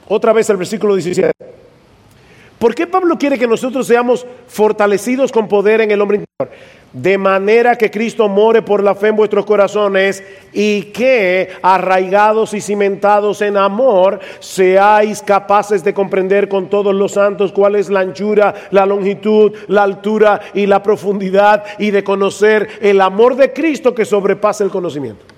otra 0.07 0.31
vez 0.31 0.47
el 0.51 0.57
versículo 0.57 0.93
17. 0.93 1.31
¿Por 2.59 2.75
qué 2.75 2.85
Pablo 2.85 3.17
quiere 3.17 3.39
que 3.39 3.47
nosotros 3.47 3.87
seamos 3.87 4.27
fortalecidos 4.47 5.31
con 5.31 5.47
poder 5.47 5.81
en 5.81 5.89
el 5.89 5.99
hombre 5.99 6.17
interior? 6.17 6.55
De 6.93 7.17
manera 7.17 7.75
que 7.75 7.89
Cristo 7.89 8.27
more 8.27 8.61
por 8.61 8.83
la 8.83 8.93
fe 8.93 9.07
en 9.07 9.15
vuestros 9.15 9.47
corazones 9.47 10.23
y 10.53 10.83
que, 10.91 11.49
arraigados 11.63 12.53
y 12.53 12.61
cimentados 12.61 13.41
en 13.41 13.57
amor, 13.57 14.19
seáis 14.39 15.23
capaces 15.23 15.83
de 15.83 15.95
comprender 15.95 16.47
con 16.47 16.69
todos 16.69 16.93
los 16.93 17.13
santos 17.13 17.51
cuál 17.51 17.77
es 17.77 17.89
la 17.89 18.01
anchura, 18.01 18.53
la 18.69 18.85
longitud, 18.85 19.53
la 19.67 19.81
altura 19.81 20.41
y 20.53 20.67
la 20.67 20.83
profundidad 20.83 21.63
y 21.79 21.89
de 21.89 22.03
conocer 22.03 22.69
el 22.81 23.01
amor 23.01 23.35
de 23.35 23.51
Cristo 23.51 23.95
que 23.95 24.05
sobrepasa 24.05 24.63
el 24.63 24.69
conocimiento. 24.69 25.30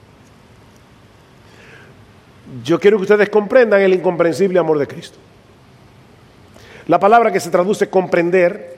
Yo 2.61 2.79
quiero 2.79 2.97
que 2.97 3.03
ustedes 3.03 3.29
comprendan 3.29 3.81
el 3.81 3.93
incomprensible 3.93 4.59
amor 4.59 4.77
de 4.77 4.87
Cristo. 4.87 5.17
La 6.87 6.99
palabra 6.99 7.31
que 7.31 7.39
se 7.39 7.49
traduce 7.49 7.89
comprender 7.89 8.77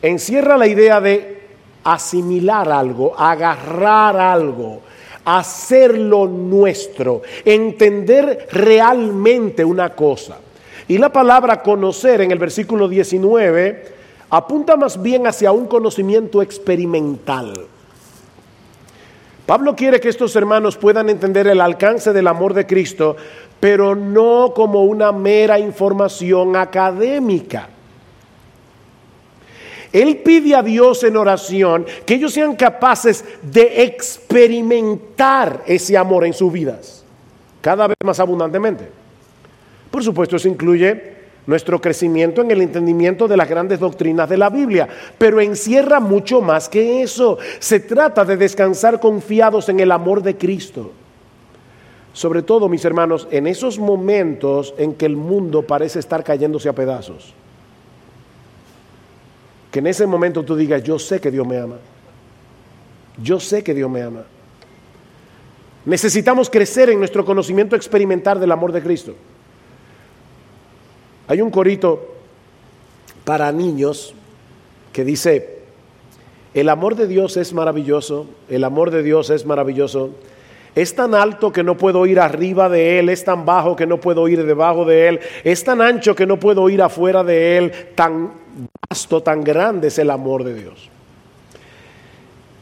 encierra 0.00 0.56
la 0.56 0.66
idea 0.66 1.00
de 1.00 1.42
asimilar 1.84 2.70
algo, 2.70 3.18
agarrar 3.18 4.16
algo, 4.16 4.80
hacerlo 5.24 6.26
nuestro, 6.26 7.22
entender 7.44 8.48
realmente 8.50 9.64
una 9.64 9.90
cosa. 9.90 10.38
Y 10.88 10.96
la 10.96 11.12
palabra 11.12 11.62
conocer 11.62 12.22
en 12.22 12.30
el 12.30 12.38
versículo 12.38 12.88
19 12.88 13.84
apunta 14.30 14.76
más 14.76 15.00
bien 15.00 15.26
hacia 15.26 15.52
un 15.52 15.66
conocimiento 15.66 16.40
experimental. 16.40 17.68
Pablo 19.48 19.74
quiere 19.74 19.98
que 19.98 20.10
estos 20.10 20.36
hermanos 20.36 20.76
puedan 20.76 21.08
entender 21.08 21.46
el 21.46 21.62
alcance 21.62 22.12
del 22.12 22.26
amor 22.26 22.52
de 22.52 22.66
Cristo, 22.66 23.16
pero 23.58 23.94
no 23.94 24.52
como 24.54 24.84
una 24.84 25.10
mera 25.10 25.58
información 25.58 26.54
académica. 26.54 27.70
Él 29.90 30.18
pide 30.18 30.54
a 30.54 30.62
Dios 30.62 31.02
en 31.02 31.16
oración 31.16 31.86
que 32.04 32.16
ellos 32.16 32.34
sean 32.34 32.56
capaces 32.56 33.24
de 33.40 33.84
experimentar 33.84 35.62
ese 35.66 35.96
amor 35.96 36.26
en 36.26 36.34
sus 36.34 36.52
vidas, 36.52 37.02
cada 37.62 37.86
vez 37.86 37.96
más 38.04 38.20
abundantemente. 38.20 38.86
Por 39.90 40.04
supuesto, 40.04 40.36
eso 40.36 40.46
incluye 40.46 41.17
nuestro 41.48 41.80
crecimiento 41.80 42.42
en 42.42 42.50
el 42.50 42.60
entendimiento 42.60 43.26
de 43.26 43.38
las 43.38 43.48
grandes 43.48 43.80
doctrinas 43.80 44.28
de 44.28 44.36
la 44.36 44.50
Biblia, 44.50 44.86
pero 45.16 45.40
encierra 45.40 45.98
mucho 45.98 46.42
más 46.42 46.68
que 46.68 47.02
eso. 47.02 47.38
Se 47.58 47.80
trata 47.80 48.22
de 48.26 48.36
descansar 48.36 49.00
confiados 49.00 49.70
en 49.70 49.80
el 49.80 49.90
amor 49.90 50.22
de 50.22 50.36
Cristo. 50.36 50.92
Sobre 52.12 52.42
todo, 52.42 52.68
mis 52.68 52.84
hermanos, 52.84 53.26
en 53.30 53.46
esos 53.46 53.78
momentos 53.78 54.74
en 54.76 54.92
que 54.92 55.06
el 55.06 55.16
mundo 55.16 55.62
parece 55.62 56.00
estar 56.00 56.22
cayéndose 56.22 56.68
a 56.68 56.74
pedazos. 56.74 57.32
Que 59.70 59.78
en 59.78 59.86
ese 59.86 60.06
momento 60.06 60.44
tú 60.44 60.54
digas, 60.54 60.82
yo 60.82 60.98
sé 60.98 61.18
que 61.18 61.30
Dios 61.30 61.46
me 61.46 61.56
ama. 61.56 61.76
Yo 63.22 63.40
sé 63.40 63.64
que 63.64 63.72
Dios 63.72 63.90
me 63.90 64.02
ama. 64.02 64.24
Necesitamos 65.86 66.50
crecer 66.50 66.90
en 66.90 66.98
nuestro 66.98 67.24
conocimiento 67.24 67.74
experimental 67.74 68.38
del 68.38 68.52
amor 68.52 68.70
de 68.70 68.82
Cristo. 68.82 69.14
Hay 71.28 71.42
un 71.42 71.50
corito 71.50 72.14
para 73.24 73.52
niños 73.52 74.14
que 74.92 75.04
dice, 75.04 75.58
el 76.54 76.70
amor 76.70 76.96
de 76.96 77.06
Dios 77.06 77.36
es 77.36 77.52
maravilloso, 77.52 78.26
el 78.48 78.64
amor 78.64 78.90
de 78.90 79.02
Dios 79.02 79.28
es 79.30 79.44
maravilloso. 79.44 80.10
Es 80.74 80.94
tan 80.94 81.14
alto 81.14 81.52
que 81.52 81.62
no 81.62 81.76
puedo 81.76 82.06
ir 82.06 82.18
arriba 82.18 82.68
de 82.68 82.98
Él, 82.98 83.08
es 83.10 83.24
tan 83.24 83.44
bajo 83.44 83.76
que 83.76 83.86
no 83.86 83.98
puedo 84.00 84.26
ir 84.28 84.44
debajo 84.44 84.84
de 84.84 85.08
Él, 85.08 85.20
es 85.44 85.62
tan 85.64 85.82
ancho 85.82 86.14
que 86.14 86.26
no 86.26 86.40
puedo 86.40 86.68
ir 86.70 86.80
afuera 86.80 87.22
de 87.22 87.58
Él, 87.58 87.72
tan 87.94 88.32
vasto, 88.88 89.22
tan 89.22 89.42
grande 89.42 89.88
es 89.88 89.98
el 89.98 90.10
amor 90.10 90.44
de 90.44 90.54
Dios. 90.54 90.88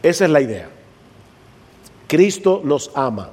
Esa 0.02 0.24
es 0.24 0.31
la 0.31 0.40
idea. 0.40 0.68
Cristo 2.07 2.61
nos 2.64 2.90
ama. 2.94 3.31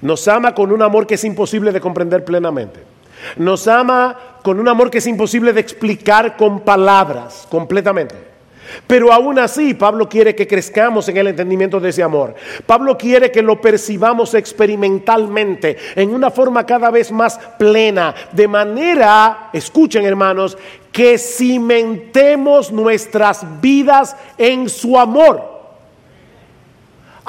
Nos 0.00 0.28
ama 0.28 0.54
con 0.54 0.70
un 0.72 0.82
amor 0.82 1.06
que 1.06 1.14
es 1.14 1.24
imposible 1.24 1.72
de 1.72 1.80
comprender 1.80 2.24
plenamente. 2.24 2.97
Nos 3.36 3.68
ama 3.68 4.16
con 4.42 4.60
un 4.60 4.68
amor 4.68 4.90
que 4.90 4.98
es 4.98 5.06
imposible 5.06 5.52
de 5.52 5.60
explicar 5.60 6.36
con 6.36 6.60
palabras 6.60 7.46
completamente. 7.50 8.28
Pero 8.86 9.12
aún 9.12 9.38
así, 9.38 9.74
Pablo 9.74 10.08
quiere 10.08 10.34
que 10.34 10.46
crezcamos 10.46 11.08
en 11.08 11.16
el 11.16 11.28
entendimiento 11.28 11.80
de 11.80 11.88
ese 11.88 12.02
amor. 12.02 12.34
Pablo 12.66 12.98
quiere 12.98 13.30
que 13.30 13.42
lo 13.42 13.60
percibamos 13.60 14.34
experimentalmente, 14.34 15.76
en 15.94 16.14
una 16.14 16.30
forma 16.30 16.66
cada 16.66 16.90
vez 16.90 17.10
más 17.10 17.38
plena, 17.58 18.14
de 18.32 18.46
manera, 18.46 19.48
escuchen 19.52 20.04
hermanos, 20.04 20.58
que 20.92 21.16
cimentemos 21.18 22.70
nuestras 22.70 23.44
vidas 23.60 24.16
en 24.36 24.68
su 24.68 24.98
amor 24.98 25.58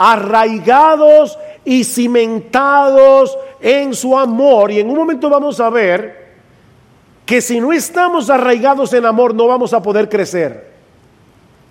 arraigados 0.01 1.37
y 1.69 1.83
cimentados 1.83 3.37
en 3.61 3.93
su 3.93 4.17
amor. 4.17 4.71
Y 4.71 4.79
en 4.79 4.89
un 4.89 4.95
momento 4.95 5.29
vamos 5.29 5.59
a 5.59 5.69
ver 5.69 6.29
que 7.23 7.41
si 7.41 7.59
no 7.59 7.71
estamos 7.71 8.31
arraigados 8.31 8.91
en 8.93 9.05
amor 9.05 9.35
no 9.35 9.45
vamos 9.45 9.71
a 9.73 9.83
poder 9.83 10.09
crecer. 10.09 10.67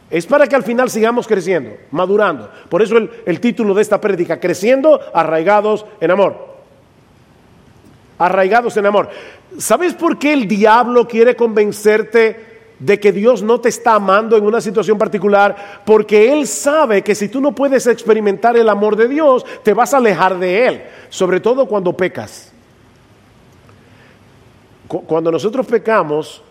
Es 0.09 0.25
para 0.25 0.47
que 0.47 0.55
al 0.55 0.63
final 0.63 0.89
sigamos 0.89 1.27
creciendo, 1.27 1.73
madurando. 1.91 2.49
Por 2.69 2.81
eso 2.81 2.97
el, 2.97 3.11
el 3.27 3.41
título 3.41 3.75
de 3.75 3.83
esta 3.83 4.01
prédica, 4.01 4.39
creciendo, 4.39 5.01
arraigados 5.13 5.85
en 6.01 6.13
amor. 6.13 6.47
Arraigados 8.19 8.77
en 8.77 8.87
amor. 8.87 9.09
¿Sabes 9.59 9.95
por 9.95 10.17
qué 10.17 10.33
el 10.33 10.47
diablo 10.47 11.09
quiere 11.09 11.35
convencerte 11.35 12.58
de 12.79 13.01
que 13.01 13.13
Dios 13.13 13.43
no 13.43 13.61
te 13.61 13.69
está 13.69 13.95
amando 13.95 14.37
en 14.37 14.45
una 14.45 14.61
situación 14.61 14.99
particular, 14.99 15.83
porque 15.85 16.33
Él 16.33 16.47
sabe 16.47 17.03
que 17.03 17.15
si 17.15 17.29
tú 17.29 17.41
no 17.41 17.53
puedes 17.53 17.87
experimentar 17.87 18.57
el 18.57 18.69
amor 18.69 18.97
de 18.97 19.09
Dios, 19.09 19.45
te 19.63 19.75
vas 19.75 19.95
a 19.95 19.99
alejar 19.99 20.39
de 20.39 20.67
Él, 20.67 20.83
sobre 21.09 21.41
todo 21.41 21.67
cuando 21.67 21.93
pecas. 21.93 22.53
Cuando 24.87 25.31
nosotros 25.31 25.67
pecamos, 25.67 26.43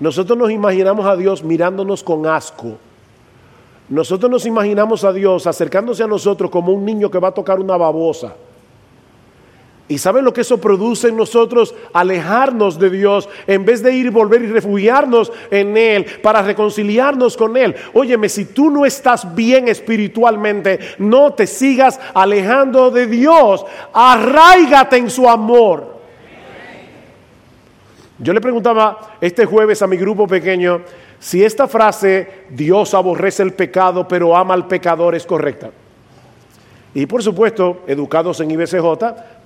nosotros 0.00 0.38
nos 0.38 0.50
imaginamos 0.50 1.04
a 1.06 1.16
Dios 1.16 1.44
mirándonos 1.44 2.02
con 2.02 2.26
asco, 2.26 2.78
Nosotros 3.88 4.30
nos 4.30 4.46
imaginamos 4.46 5.04
a 5.04 5.12
Dios 5.12 5.46
acercándose 5.46 6.02
a 6.02 6.06
nosotros 6.06 6.50
como 6.50 6.72
un 6.72 6.84
niño 6.84 7.10
que 7.10 7.18
va 7.18 7.28
a 7.28 7.34
tocar 7.34 7.60
una 7.60 7.76
babosa. 7.76 8.34
¿Y 9.88 9.98
saben 9.98 10.24
lo 10.24 10.32
que 10.32 10.40
eso 10.40 10.58
produce 10.58 11.08
en 11.08 11.16
nosotros? 11.16 11.74
Alejarnos 11.92 12.78
de 12.78 12.88
Dios 12.88 13.28
en 13.46 13.64
vez 13.64 13.82
de 13.82 13.92
ir 13.92 14.06
y 14.06 14.10
volver 14.10 14.42
y 14.42 14.46
refugiarnos 14.46 15.32
en 15.50 15.76
Él 15.76 16.06
para 16.22 16.40
reconciliarnos 16.40 17.36
con 17.36 17.56
Él. 17.56 17.74
Óyeme, 17.92 18.28
si 18.28 18.46
tú 18.46 18.70
no 18.70 18.86
estás 18.86 19.34
bien 19.34 19.68
espiritualmente, 19.68 20.78
no 20.98 21.34
te 21.34 21.46
sigas 21.46 22.00
alejando 22.14 22.90
de 22.90 23.06
Dios. 23.06 23.66
Arraigate 23.92 24.96
en 24.96 25.10
su 25.10 25.28
amor. 25.28 25.92
Yo 28.18 28.32
le 28.32 28.40
preguntaba 28.40 29.16
este 29.20 29.44
jueves 29.44 29.82
a 29.82 29.86
mi 29.86 29.96
grupo 29.96 30.26
pequeño 30.26 30.82
si 31.22 31.44
esta 31.44 31.68
frase, 31.68 32.46
Dios 32.50 32.94
aborrece 32.94 33.44
el 33.44 33.52
pecado 33.52 34.08
pero 34.08 34.36
ama 34.36 34.54
al 34.54 34.66
pecador, 34.66 35.14
es 35.14 35.24
correcta. 35.24 35.70
Y 36.94 37.06
por 37.06 37.22
supuesto, 37.22 37.84
educados 37.86 38.40
en 38.40 38.50
IBCJ, 38.50 38.82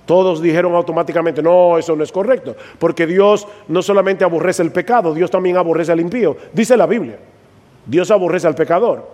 todos 0.07 0.41
dijeron 0.41 0.73
automáticamente, 0.73 1.43
no, 1.43 1.77
eso 1.77 1.95
no 1.95 2.03
es 2.03 2.11
correcto, 2.11 2.55
porque 2.79 3.05
Dios 3.05 3.45
no 3.67 3.83
solamente 3.83 4.23
aborrece 4.23 4.63
el 4.63 4.71
pecado, 4.71 5.13
Dios 5.13 5.29
también 5.29 5.57
aborrece 5.57 5.91
al 5.91 5.99
impío. 5.99 6.35
Dice 6.53 6.75
la 6.77 6.87
Biblia, 6.87 7.19
Dios 7.85 8.09
aborrece 8.09 8.47
al 8.47 8.55
pecador. 8.55 9.05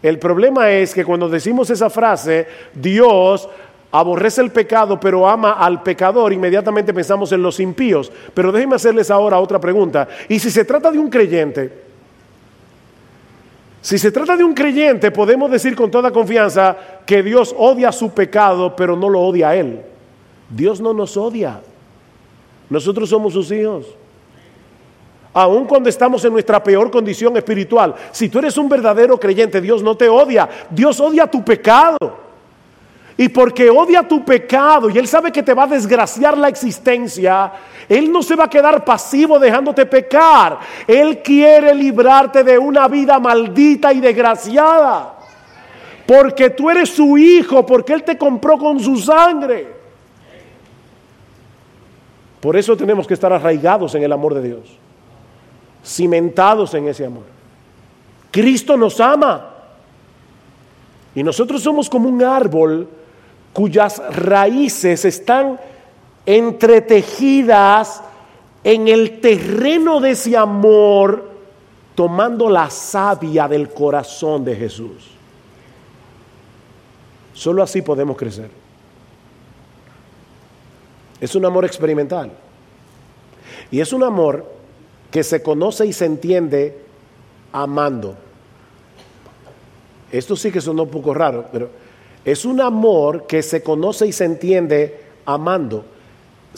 El 0.00 0.18
problema 0.20 0.70
es 0.70 0.94
que 0.94 1.04
cuando 1.04 1.28
decimos 1.28 1.68
esa 1.70 1.90
frase, 1.90 2.46
Dios 2.72 3.48
aborrece 3.90 4.40
el 4.42 4.52
pecado, 4.52 5.00
pero 5.00 5.28
ama 5.28 5.54
al 5.54 5.82
pecador, 5.82 6.32
inmediatamente 6.32 6.94
pensamos 6.94 7.32
en 7.32 7.42
los 7.42 7.58
impíos. 7.58 8.12
Pero 8.32 8.52
déjenme 8.52 8.76
hacerles 8.76 9.10
ahora 9.10 9.40
otra 9.40 9.58
pregunta. 9.58 10.06
¿Y 10.28 10.38
si 10.38 10.50
se 10.52 10.64
trata 10.64 10.92
de 10.92 10.98
un 10.98 11.10
creyente? 11.10 11.72
Si 13.80 13.98
se 13.98 14.12
trata 14.12 14.36
de 14.36 14.44
un 14.44 14.54
creyente, 14.54 15.10
podemos 15.10 15.50
decir 15.50 15.74
con 15.74 15.90
toda 15.90 16.12
confianza 16.12 16.76
que 17.04 17.24
Dios 17.24 17.52
odia 17.58 17.90
su 17.90 18.10
pecado, 18.10 18.76
pero 18.76 18.96
no 18.96 19.08
lo 19.08 19.20
odia 19.20 19.48
a 19.48 19.56
él. 19.56 19.80
Dios 20.48 20.80
no 20.80 20.92
nos 20.92 21.16
odia. 21.16 21.60
Nosotros 22.68 23.08
somos 23.08 23.32
sus 23.32 23.50
hijos. 23.50 23.86
Aun 25.32 25.66
cuando 25.66 25.88
estamos 25.88 26.24
en 26.24 26.32
nuestra 26.32 26.62
peor 26.62 26.90
condición 26.90 27.36
espiritual, 27.36 27.94
si 28.10 28.28
tú 28.28 28.38
eres 28.38 28.56
un 28.56 28.68
verdadero 28.68 29.20
creyente, 29.20 29.60
Dios 29.60 29.82
no 29.82 29.94
te 29.94 30.08
odia. 30.08 30.48
Dios 30.70 30.98
odia 30.98 31.26
tu 31.26 31.44
pecado. 31.44 32.26
Y 33.18 33.28
porque 33.28 33.70
odia 33.70 34.06
tu 34.06 34.24
pecado 34.24 34.90
y 34.90 34.98
Él 34.98 35.06
sabe 35.06 35.32
que 35.32 35.42
te 35.42 35.54
va 35.54 35.64
a 35.64 35.68
desgraciar 35.68 36.36
la 36.36 36.48
existencia, 36.48 37.50
Él 37.88 38.12
no 38.12 38.22
se 38.22 38.36
va 38.36 38.44
a 38.44 38.50
quedar 38.50 38.84
pasivo 38.84 39.38
dejándote 39.38 39.86
pecar. 39.86 40.58
Él 40.86 41.22
quiere 41.22 41.74
librarte 41.74 42.44
de 42.44 42.58
una 42.58 42.88
vida 42.88 43.18
maldita 43.18 43.92
y 43.92 44.00
desgraciada. 44.00 45.14
Porque 46.06 46.50
tú 46.50 46.70
eres 46.70 46.90
su 46.90 47.16
hijo, 47.18 47.64
porque 47.64 47.94
Él 47.94 48.04
te 48.04 48.18
compró 48.18 48.58
con 48.58 48.78
su 48.80 48.96
sangre. 48.96 49.75
Por 52.40 52.56
eso 52.56 52.76
tenemos 52.76 53.06
que 53.06 53.14
estar 53.14 53.32
arraigados 53.32 53.94
en 53.94 54.02
el 54.02 54.12
amor 54.12 54.34
de 54.34 54.42
Dios, 54.42 54.78
cimentados 55.84 56.74
en 56.74 56.88
ese 56.88 57.06
amor. 57.06 57.24
Cristo 58.30 58.76
nos 58.76 59.00
ama. 59.00 59.52
Y 61.14 61.22
nosotros 61.22 61.62
somos 61.62 61.88
como 61.88 62.08
un 62.08 62.22
árbol 62.22 62.88
cuyas 63.52 64.02
raíces 64.14 65.06
están 65.06 65.58
entretejidas 66.26 68.02
en 68.62 68.88
el 68.88 69.20
terreno 69.20 70.00
de 70.00 70.10
ese 70.10 70.36
amor, 70.36 71.30
tomando 71.94 72.50
la 72.50 72.68
savia 72.68 73.48
del 73.48 73.70
corazón 73.70 74.44
de 74.44 74.56
Jesús. 74.56 75.08
Solo 77.32 77.62
así 77.62 77.80
podemos 77.80 78.16
crecer. 78.16 78.65
Es 81.20 81.34
un 81.34 81.44
amor 81.44 81.64
experimental. 81.64 82.32
Y 83.70 83.80
es 83.80 83.92
un 83.92 84.02
amor 84.02 84.44
que 85.10 85.22
se 85.22 85.42
conoce 85.42 85.86
y 85.86 85.92
se 85.92 86.04
entiende 86.04 86.78
amando. 87.52 88.14
Esto 90.12 90.36
sí 90.36 90.52
que 90.52 90.60
suena 90.60 90.82
un 90.82 90.90
poco 90.90 91.14
raro, 91.14 91.46
pero 91.50 91.70
es 92.24 92.44
un 92.44 92.60
amor 92.60 93.26
que 93.26 93.42
se 93.42 93.62
conoce 93.62 94.06
y 94.06 94.12
se 94.12 94.24
entiende 94.24 95.00
amando. 95.24 95.84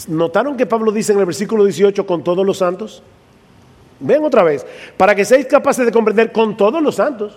¿Notaron 0.07 0.57
que 0.57 0.67
Pablo 0.67 0.93
dice 0.93 1.13
en 1.13 1.19
el 1.19 1.27
versículo 1.27 1.65
18 1.65 2.07
con 2.07 2.23
todos 2.23 2.45
los 2.45 2.59
santos? 2.59 3.03
Ven 4.01 4.25
otra 4.25 4.45
vez, 4.45 4.65
para 4.97 5.15
que 5.15 5.25
seáis 5.25 5.47
capaces 5.47 5.85
de 5.85 5.93
comprender 5.93 6.31
con 6.31 6.57
todos 6.57 6.81
los 6.83 6.95
santos. 6.95 7.37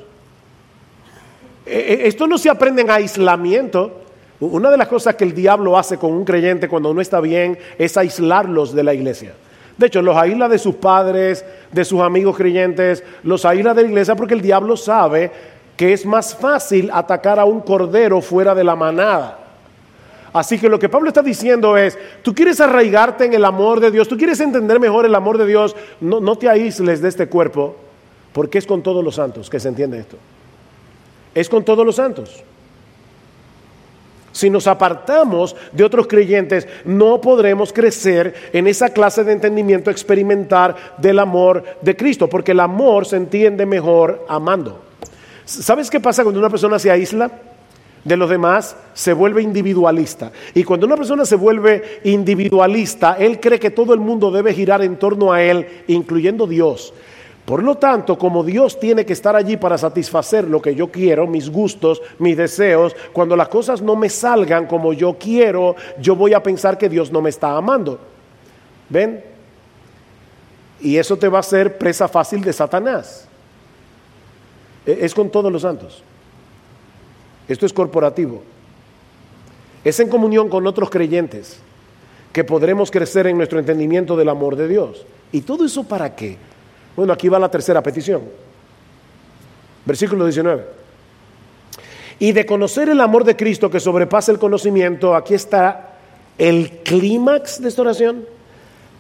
E, 1.66 1.78
e, 1.78 2.08
esto 2.08 2.28
no 2.28 2.38
se 2.38 2.50
aprende 2.50 2.84
en 2.84 2.92
aislamiento, 2.92 4.02
una 4.42 4.72
de 4.72 4.78
las 4.78 4.88
cosas 4.88 5.16
que 5.16 5.24
el 5.24 5.36
diablo 5.36 5.78
hace 5.78 5.98
con 5.98 6.12
un 6.12 6.26
creyente 6.26 6.68
cuando 6.68 6.90
uno 6.90 7.00
está 7.00 7.22
bien 7.22 7.58
es 7.78 7.96
aislarlos 7.96 8.74
de 8.74 8.84
la 8.84 8.94
iglesia. 8.94 9.34
De 9.78 9.88
hecho, 9.88 10.02
los 10.02 10.18
aísla 10.18 10.50
de 10.50 10.58
sus 10.58 10.76
padres, 10.76 11.46
de 11.72 11.86
sus 11.86 12.02
amigos 12.02 12.36
creyentes, 12.36 13.04
los 13.24 13.46
aísla 13.46 13.74
de 13.74 13.84
la 13.84 13.90
iglesia 13.90 14.16
porque 14.16 14.34
el 14.34 14.42
diablo 14.42 14.76
sabe 14.76 15.32
que 15.78 15.94
es 15.94 16.06
más 16.06 16.36
fácil 16.36 16.90
atacar 16.92 17.40
a 17.40 17.46
un 17.46 17.62
cordero 17.62 18.20
fuera 18.22 18.56
de 18.56 18.64
la 18.64 18.76
manada. 18.76 19.38
Así 20.34 20.58
que 20.58 20.70
lo 20.70 20.80
que 20.80 20.90
Pablo 20.90 21.10
está 21.10 21.22
diciendo 21.22 21.78
es, 21.78 21.98
tú 22.24 22.34
quieres 22.34 22.60
arraigarte 22.62 23.26
en 23.26 23.34
el 23.34 23.46
amor 23.46 23.80
de 23.80 23.92
Dios, 23.92 24.08
tú 24.08 24.18
quieres 24.18 24.40
entender 24.40 24.80
mejor 24.80 25.06
el 25.06 25.14
amor 25.14 25.38
de 25.38 25.46
Dios, 25.46 25.76
no, 26.00 26.20
no 26.20 26.36
te 26.36 26.50
aísles 26.50 27.02
de 27.02 27.10
este 27.10 27.28
cuerpo, 27.28 27.76
porque 28.34 28.58
es 28.58 28.66
con 28.66 28.82
todos 28.82 29.04
los 29.04 29.16
santos 29.16 29.50
que 29.50 29.60
se 29.60 29.68
entiende 29.68 30.00
esto. 30.00 30.18
Es 31.36 31.50
con 31.50 31.64
todos 31.64 31.86
los 31.86 31.96
santos. 31.96 32.44
Si 34.32 34.50
nos 34.50 34.68
apartamos 34.68 35.56
de 35.72 35.84
otros 35.84 36.08
creyentes, 36.08 36.68
no 36.86 37.20
podremos 37.20 37.74
crecer 37.74 38.34
en 38.54 38.68
esa 38.68 38.90
clase 38.90 39.24
de 39.24 39.34
entendimiento 39.34 39.92
experimentar 39.92 40.76
del 40.98 41.20
amor 41.20 41.64
de 41.82 41.96
Cristo, 41.96 42.28
porque 42.28 42.52
el 42.52 42.60
amor 42.60 43.06
se 43.06 43.18
entiende 43.18 43.66
mejor 43.66 44.26
amando. 44.30 44.82
¿Sabes 45.46 45.90
qué 45.90 46.00
pasa 46.00 46.24
cuando 46.24 46.40
una 46.40 46.50
persona 46.50 46.80
se 46.80 46.92
aísla? 46.92 47.32
de 48.04 48.18
los 48.18 48.30
demás 48.30 48.76
se 48.94 49.14
vuelve 49.14 49.42
individualista. 49.42 50.32
Y 50.54 50.64
cuando 50.64 50.86
una 50.86 50.98
persona 50.98 51.26
se 51.26 51.36
vuelve 51.36 52.00
individualista, 52.04 53.16
él 53.20 53.40
cree 53.40 53.60
que 53.60 53.70
todo 53.70 53.94
el 53.94 54.00
mundo 54.00 54.32
debe 54.32 54.54
girar 54.54 54.82
en 54.82 54.98
torno 54.98 55.32
a 55.32 55.42
él, 55.42 55.84
incluyendo 55.88 56.48
Dios. 56.48 56.94
Por 57.52 57.64
lo 57.64 57.76
tanto, 57.76 58.18
como 58.18 58.46
Dios 58.46 58.80
tiene 58.80 59.06
que 59.06 59.12
estar 59.12 59.36
allí 59.36 59.58
para 59.58 59.78
satisfacer 59.78 60.48
lo 60.48 60.62
que 60.62 60.74
yo 60.74 60.90
quiero, 60.90 61.28
mis 61.28 61.50
gustos, 61.50 62.02
mis 62.18 62.38
deseos, 62.38 62.96
cuando 63.12 63.36
las 63.36 63.50
cosas 63.50 63.82
no 63.82 63.98
me 63.98 64.08
salgan 64.08 64.68
como 64.68 64.94
yo 64.94 65.18
quiero, 65.20 65.76
yo 66.00 66.16
voy 66.16 66.34
a 66.34 66.42
pensar 66.42 66.78
que 66.78 66.88
Dios 66.88 67.12
no 67.12 67.22
me 67.22 67.30
está 67.30 67.58
amando. 67.58 68.00
¿Ven? 68.88 69.22
Y 70.80 70.96
eso 70.96 71.18
te 71.18 71.28
va 71.28 71.40
a 71.40 71.44
ser 71.44 71.78
presa 71.78 72.08
fácil 72.08 72.42
de 72.42 72.54
Satanás. 72.54 73.28
E-, 74.86 75.00
es 75.02 75.14
con 75.14 75.30
todos 75.30 75.52
los 75.52 75.64
santos. 75.64 76.02
Esto 77.50 77.66
es 77.66 77.74
corporativo. 77.74 78.44
Es 79.84 80.00
en 80.00 80.08
comunión 80.08 80.48
con 80.48 80.66
otros 80.68 80.90
creyentes 80.90 81.60
que 82.32 82.46
podremos 82.46 82.90
crecer 82.90 83.28
en 83.28 83.36
nuestro 83.36 83.60
entendimiento 83.60 84.16
del 84.16 84.30
amor 84.30 84.56
de 84.56 84.70
Dios. 84.70 85.06
¿Y 85.34 85.42
todo 85.42 85.66
eso 85.66 85.84
para 85.84 86.16
qué? 86.16 86.38
Bueno, 86.96 87.14
aquí 87.14 87.30
va 87.30 87.40
la 87.40 87.50
tercera 87.50 87.82
petición. 87.82 88.24
Versículo 89.86 90.26
19. 90.26 90.66
Y 92.20 92.34
de 92.34 92.46
conocer 92.46 92.90
el 92.90 93.02
amor 93.02 93.24
de 93.24 93.36
Cristo 93.36 93.72
que 93.72 93.80
sobrepasa 93.80 94.32
el 94.32 94.40
conocimiento, 94.40 95.16
aquí 95.16 95.34
está 95.34 95.98
el 96.38 96.80
clímax 96.84 97.62
de 97.62 97.70
esta 97.70 97.82
oración, 97.82 98.26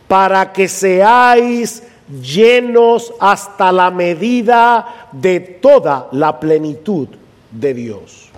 para 0.07 0.51
que 0.51 0.67
seáis 0.67 1.83
llenos 2.21 3.13
hasta 3.19 3.71
la 3.71 3.91
medida 3.91 5.09
de 5.11 5.39
toda 5.39 6.09
la 6.11 6.39
plenitud 6.39 7.07
de 7.51 7.73
Dios. 7.73 8.29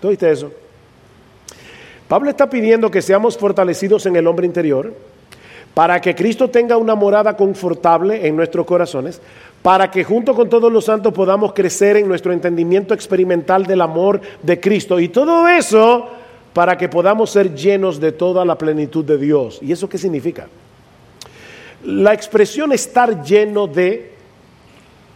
¿Tú 0.00 0.08
oíste 0.08 0.30
eso? 0.30 0.52
Pablo 2.08 2.30
está 2.30 2.48
pidiendo 2.48 2.90
que 2.90 3.02
seamos 3.02 3.38
fortalecidos 3.38 4.06
en 4.06 4.16
el 4.16 4.26
hombre 4.26 4.46
interior 4.46 4.94
para 5.76 6.00
que 6.00 6.14
Cristo 6.14 6.48
tenga 6.48 6.78
una 6.78 6.94
morada 6.94 7.36
confortable 7.36 8.26
en 8.26 8.34
nuestros 8.34 8.64
corazones, 8.64 9.20
para 9.60 9.90
que 9.90 10.04
junto 10.04 10.34
con 10.34 10.48
todos 10.48 10.72
los 10.72 10.86
santos 10.86 11.12
podamos 11.12 11.52
crecer 11.52 11.98
en 11.98 12.08
nuestro 12.08 12.32
entendimiento 12.32 12.94
experimental 12.94 13.66
del 13.66 13.82
amor 13.82 14.22
de 14.42 14.58
Cristo. 14.58 14.98
Y 14.98 15.08
todo 15.08 15.46
eso 15.46 16.08
para 16.54 16.78
que 16.78 16.88
podamos 16.88 17.28
ser 17.28 17.54
llenos 17.54 18.00
de 18.00 18.12
toda 18.12 18.42
la 18.46 18.56
plenitud 18.56 19.04
de 19.04 19.18
Dios. 19.18 19.58
¿Y 19.60 19.70
eso 19.70 19.86
qué 19.86 19.98
significa? 19.98 20.46
La 21.84 22.14
expresión 22.14 22.72
estar 22.72 23.22
lleno 23.22 23.66
de, 23.66 24.14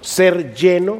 ser 0.02 0.54
lleno, 0.54 0.98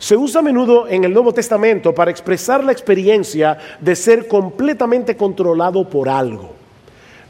se 0.00 0.16
usa 0.16 0.40
a 0.40 0.42
menudo 0.42 0.88
en 0.88 1.04
el 1.04 1.12
Nuevo 1.12 1.32
Testamento 1.32 1.94
para 1.94 2.10
expresar 2.10 2.64
la 2.64 2.72
experiencia 2.72 3.56
de 3.78 3.94
ser 3.94 4.26
completamente 4.26 5.16
controlado 5.16 5.88
por 5.88 6.08
algo. 6.08 6.61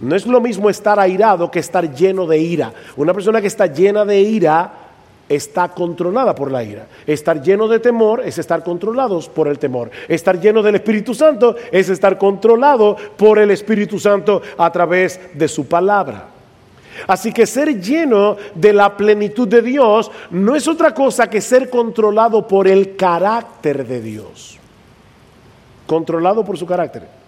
No 0.03 0.17
es 0.17 0.27
lo 0.27 0.41
mismo 0.41 0.69
estar 0.69 0.99
airado 0.99 1.49
que 1.49 1.61
estar 1.61 1.95
lleno 1.95 2.27
de 2.27 2.37
ira. 2.37 2.73
Una 2.97 3.15
persona 3.15 3.41
que 3.41 3.47
está 3.47 3.67
llena 3.67 4.05
de 4.05 4.21
ira 4.21 4.73
está 5.29 5.69
controlada 5.69 6.35
por 6.35 6.51
la 6.51 6.65
ira. 6.65 6.89
Estar 7.07 7.41
lleno 7.41 7.69
de 7.69 7.79
temor 7.79 8.21
es 8.25 8.37
estar 8.37 8.65
controlados 8.65 9.29
por 9.29 9.47
el 9.47 9.61
temor. 9.61 9.93
Estar 10.09 10.41
lleno 10.41 10.61
del 10.61 10.75
Espíritu 10.75 11.15
Santo 11.15 11.55
es 11.71 11.89
estar 11.89 12.19
controlado 12.19 12.97
por 13.17 13.39
el 13.39 13.53
Espíritu 13.53 14.01
Santo 14.01 14.43
a 14.59 14.73
través 14.73 15.21
de 15.35 15.47
su 15.47 15.67
palabra. 15.67 16.27
Así 17.07 17.33
que 17.33 17.47
ser 17.47 17.81
lleno 17.81 18.37
de 18.57 18.73
la 18.73 18.97
plenitud 18.97 19.47
de 19.47 19.63
Dios 19.63 20.11
no 20.31 20.57
es 20.57 20.67
otra 20.67 20.93
cosa 20.93 21.31
que 21.31 21.41
ser 21.41 21.71
controlado 21.71 22.49
por 22.49 22.67
el 22.67 22.97
carácter 22.97 23.87
de 23.87 24.01
Dios. 24.01 24.59
Controlado 25.87 26.45
por 26.45 26.59
su 26.59 26.67
carácter. 26.67 27.22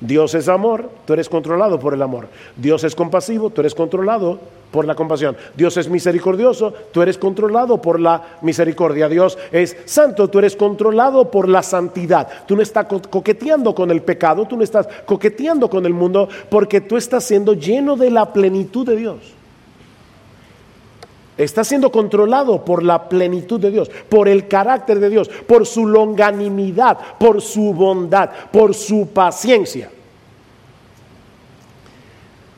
Dios 0.00 0.34
es 0.34 0.48
amor, 0.48 0.90
tú 1.04 1.12
eres 1.12 1.28
controlado 1.28 1.80
por 1.80 1.92
el 1.92 2.02
amor. 2.02 2.28
Dios 2.56 2.84
es 2.84 2.94
compasivo, 2.94 3.50
tú 3.50 3.62
eres 3.62 3.74
controlado 3.74 4.38
por 4.70 4.84
la 4.84 4.94
compasión. 4.94 5.36
Dios 5.56 5.76
es 5.76 5.88
misericordioso, 5.88 6.72
tú 6.92 7.02
eres 7.02 7.18
controlado 7.18 7.82
por 7.82 7.98
la 7.98 8.38
misericordia. 8.42 9.08
Dios 9.08 9.38
es 9.50 9.76
santo, 9.86 10.28
tú 10.28 10.38
eres 10.38 10.54
controlado 10.54 11.30
por 11.30 11.48
la 11.48 11.62
santidad. 11.62 12.28
Tú 12.46 12.54
no 12.54 12.62
estás 12.62 12.86
coqueteando 13.10 13.74
con 13.74 13.90
el 13.90 14.02
pecado, 14.02 14.46
tú 14.46 14.56
no 14.56 14.62
estás 14.62 14.88
coqueteando 15.04 15.68
con 15.68 15.84
el 15.84 15.94
mundo, 15.94 16.28
porque 16.48 16.80
tú 16.80 16.96
estás 16.96 17.24
siendo 17.24 17.54
lleno 17.54 17.96
de 17.96 18.10
la 18.10 18.32
plenitud 18.32 18.86
de 18.86 18.96
Dios. 18.96 19.37
Está 21.38 21.62
siendo 21.62 21.92
controlado 21.92 22.64
por 22.64 22.82
la 22.82 23.08
plenitud 23.08 23.60
de 23.60 23.70
Dios, 23.70 23.88
por 24.08 24.26
el 24.28 24.48
carácter 24.48 24.98
de 24.98 25.08
Dios, 25.08 25.28
por 25.28 25.66
su 25.66 25.86
longanimidad, 25.86 26.98
por 27.16 27.40
su 27.40 27.72
bondad, 27.72 28.30
por 28.50 28.74
su 28.74 29.10
paciencia. 29.10 29.88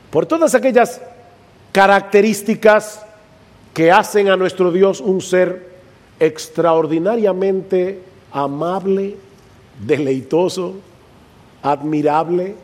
Por 0.09 0.25
todas 0.25 0.55
aquellas 0.55 0.99
características 1.71 3.05
que 3.71 3.91
hacen 3.91 4.29
a 4.29 4.35
nuestro 4.35 4.71
Dios 4.71 4.99
un 4.99 5.21
ser 5.21 5.69
extraordinariamente 6.19 8.01
amable, 8.31 9.15
deleitoso, 9.85 10.73
admirable. 11.61 12.55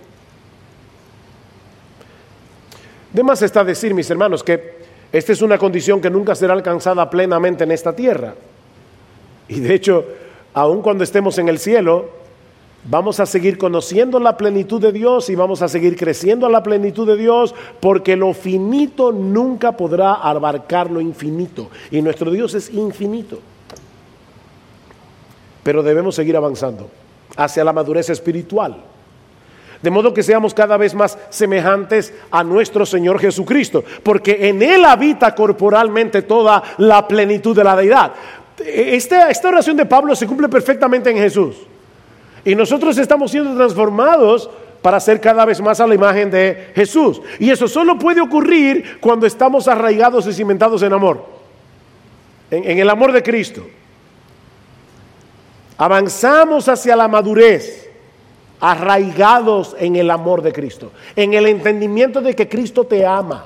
De 3.14 3.24
más 3.24 3.42
está 3.44 3.64
decir, 3.64 3.94
mis 3.94 4.10
hermanos, 4.10 4.44
que 4.44 4.77
esta 5.12 5.32
es 5.32 5.42
una 5.42 5.58
condición 5.58 6.02
que 6.02 6.10
nunca 6.10 6.36
será 6.36 6.54
alcanzada 6.54 7.10
plenamente 7.10 7.64
en 7.64 7.72
esta 7.72 7.96
tierra. 7.96 8.36
Y 9.48 9.60
de 9.60 9.74
hecho, 9.74 10.06
aun 10.54 10.82
cuando 10.82 11.04
estemos 11.04 11.38
en 11.38 11.48
el 11.48 11.60
cielo, 11.60 12.10
vamos 12.90 13.20
a 13.20 13.26
seguir 13.26 13.58
conociendo 13.58 14.20
la 14.20 14.38
plenitud 14.38 14.82
de 14.82 14.92
Dios 14.92 15.30
y 15.30 15.36
vamos 15.36 15.62
a 15.62 15.70
seguir 15.70 15.96
creciendo 15.96 16.46
a 16.46 16.50
la 16.50 16.64
plenitud 16.64 17.08
de 17.08 17.16
Dios 17.16 17.56
porque 17.80 18.16
lo 18.16 18.34
finito 18.34 19.12
nunca 19.12 19.74
podrá 19.78 20.14
abarcar 20.14 20.92
lo 20.92 21.00
infinito. 21.00 21.70
Y 21.92 22.02
nuestro 22.02 22.32
Dios 22.32 22.54
es 22.54 22.70
infinito. 22.74 23.40
Pero 25.64 25.84
debemos 25.84 26.16
seguir 26.16 26.36
avanzando 26.36 26.90
hacia 27.36 27.64
la 27.64 27.74
madurez 27.74 28.10
espiritual. 28.10 28.84
De 29.82 29.92
modo 29.92 30.14
que 30.14 30.24
seamos 30.24 30.54
cada 30.54 30.76
vez 30.78 30.96
más 30.96 31.18
semejantes 31.30 32.14
a 32.32 32.44
nuestro 32.44 32.86
Señor 32.86 33.20
Jesucristo, 33.20 33.84
porque 34.04 34.50
en 34.50 34.62
Él 34.62 34.84
habita 34.86 35.36
corporalmente 35.36 36.24
toda 36.24 36.64
la 36.78 37.08
plenitud 37.08 37.56
de 37.56 37.64
la 37.64 37.76
deidad. 37.76 38.14
Esta, 38.66 39.30
esta 39.30 39.50
oración 39.50 39.78
de 39.78 39.86
Pablo 39.86 40.16
se 40.16 40.26
cumple 40.26 40.50
perfectamente 40.50 41.12
en 41.12 41.18
Jesús. 41.18 41.56
Y 42.44 42.56
nosotros 42.56 42.98
estamos 42.98 43.30
siendo 43.30 43.56
transformados 43.56 44.50
para 44.82 45.00
ser 45.00 45.20
cada 45.22 45.46
vez 45.46 45.62
más 45.62 45.80
a 45.80 45.86
la 45.88 45.96
imagen 45.96 46.32
de 46.32 46.72
Jesús. 46.74 47.22
Y 47.40 47.52
eso 47.52 47.68
solo 47.68 48.00
puede 48.00 48.22
ocurrir 48.22 49.00
cuando 49.00 49.28
estamos 49.28 49.68
arraigados 49.68 50.26
y 50.28 50.34
cimentados 50.34 50.82
en 50.82 50.94
amor, 50.94 51.24
en 52.50 52.80
el 52.80 52.90
amor 52.90 53.12
de 53.12 53.22
Cristo. 53.22 53.68
Avanzamos 55.78 56.68
hacia 56.68 56.96
la 56.96 57.08
madurez 57.08 57.87
arraigados 58.60 59.76
en 59.80 59.96
el 59.96 60.10
amor 60.10 60.42
de 60.42 60.54
Cristo, 60.54 60.92
en 61.16 61.34
el 61.34 61.46
entendimiento 61.46 62.22
de 62.22 62.36
que 62.36 62.50
Cristo 62.50 62.84
te 62.84 63.06
ama. 63.06 63.46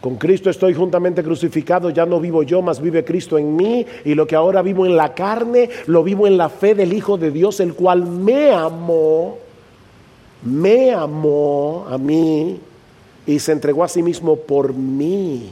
Con 0.00 0.16
Cristo 0.16 0.50
estoy 0.50 0.72
juntamente 0.74 1.24
crucificado, 1.24 1.90
ya 1.90 2.06
no 2.06 2.20
vivo 2.20 2.42
yo, 2.42 2.62
mas 2.62 2.80
vive 2.80 3.04
Cristo 3.04 3.38
en 3.38 3.56
mí, 3.56 3.84
y 4.04 4.14
lo 4.14 4.26
que 4.26 4.36
ahora 4.36 4.62
vivo 4.62 4.86
en 4.86 4.96
la 4.96 5.14
carne, 5.14 5.68
lo 5.86 6.04
vivo 6.04 6.26
en 6.26 6.36
la 6.36 6.48
fe 6.48 6.74
del 6.74 6.92
Hijo 6.92 7.16
de 7.16 7.30
Dios, 7.30 7.58
el 7.58 7.74
cual 7.74 8.06
me 8.06 8.52
amó, 8.52 9.38
me 10.42 10.92
amó 10.92 11.86
a 11.90 11.98
mí 11.98 12.60
y 13.26 13.38
se 13.40 13.52
entregó 13.52 13.82
a 13.82 13.88
sí 13.88 14.02
mismo 14.02 14.36
por 14.36 14.74
mí. 14.74 15.50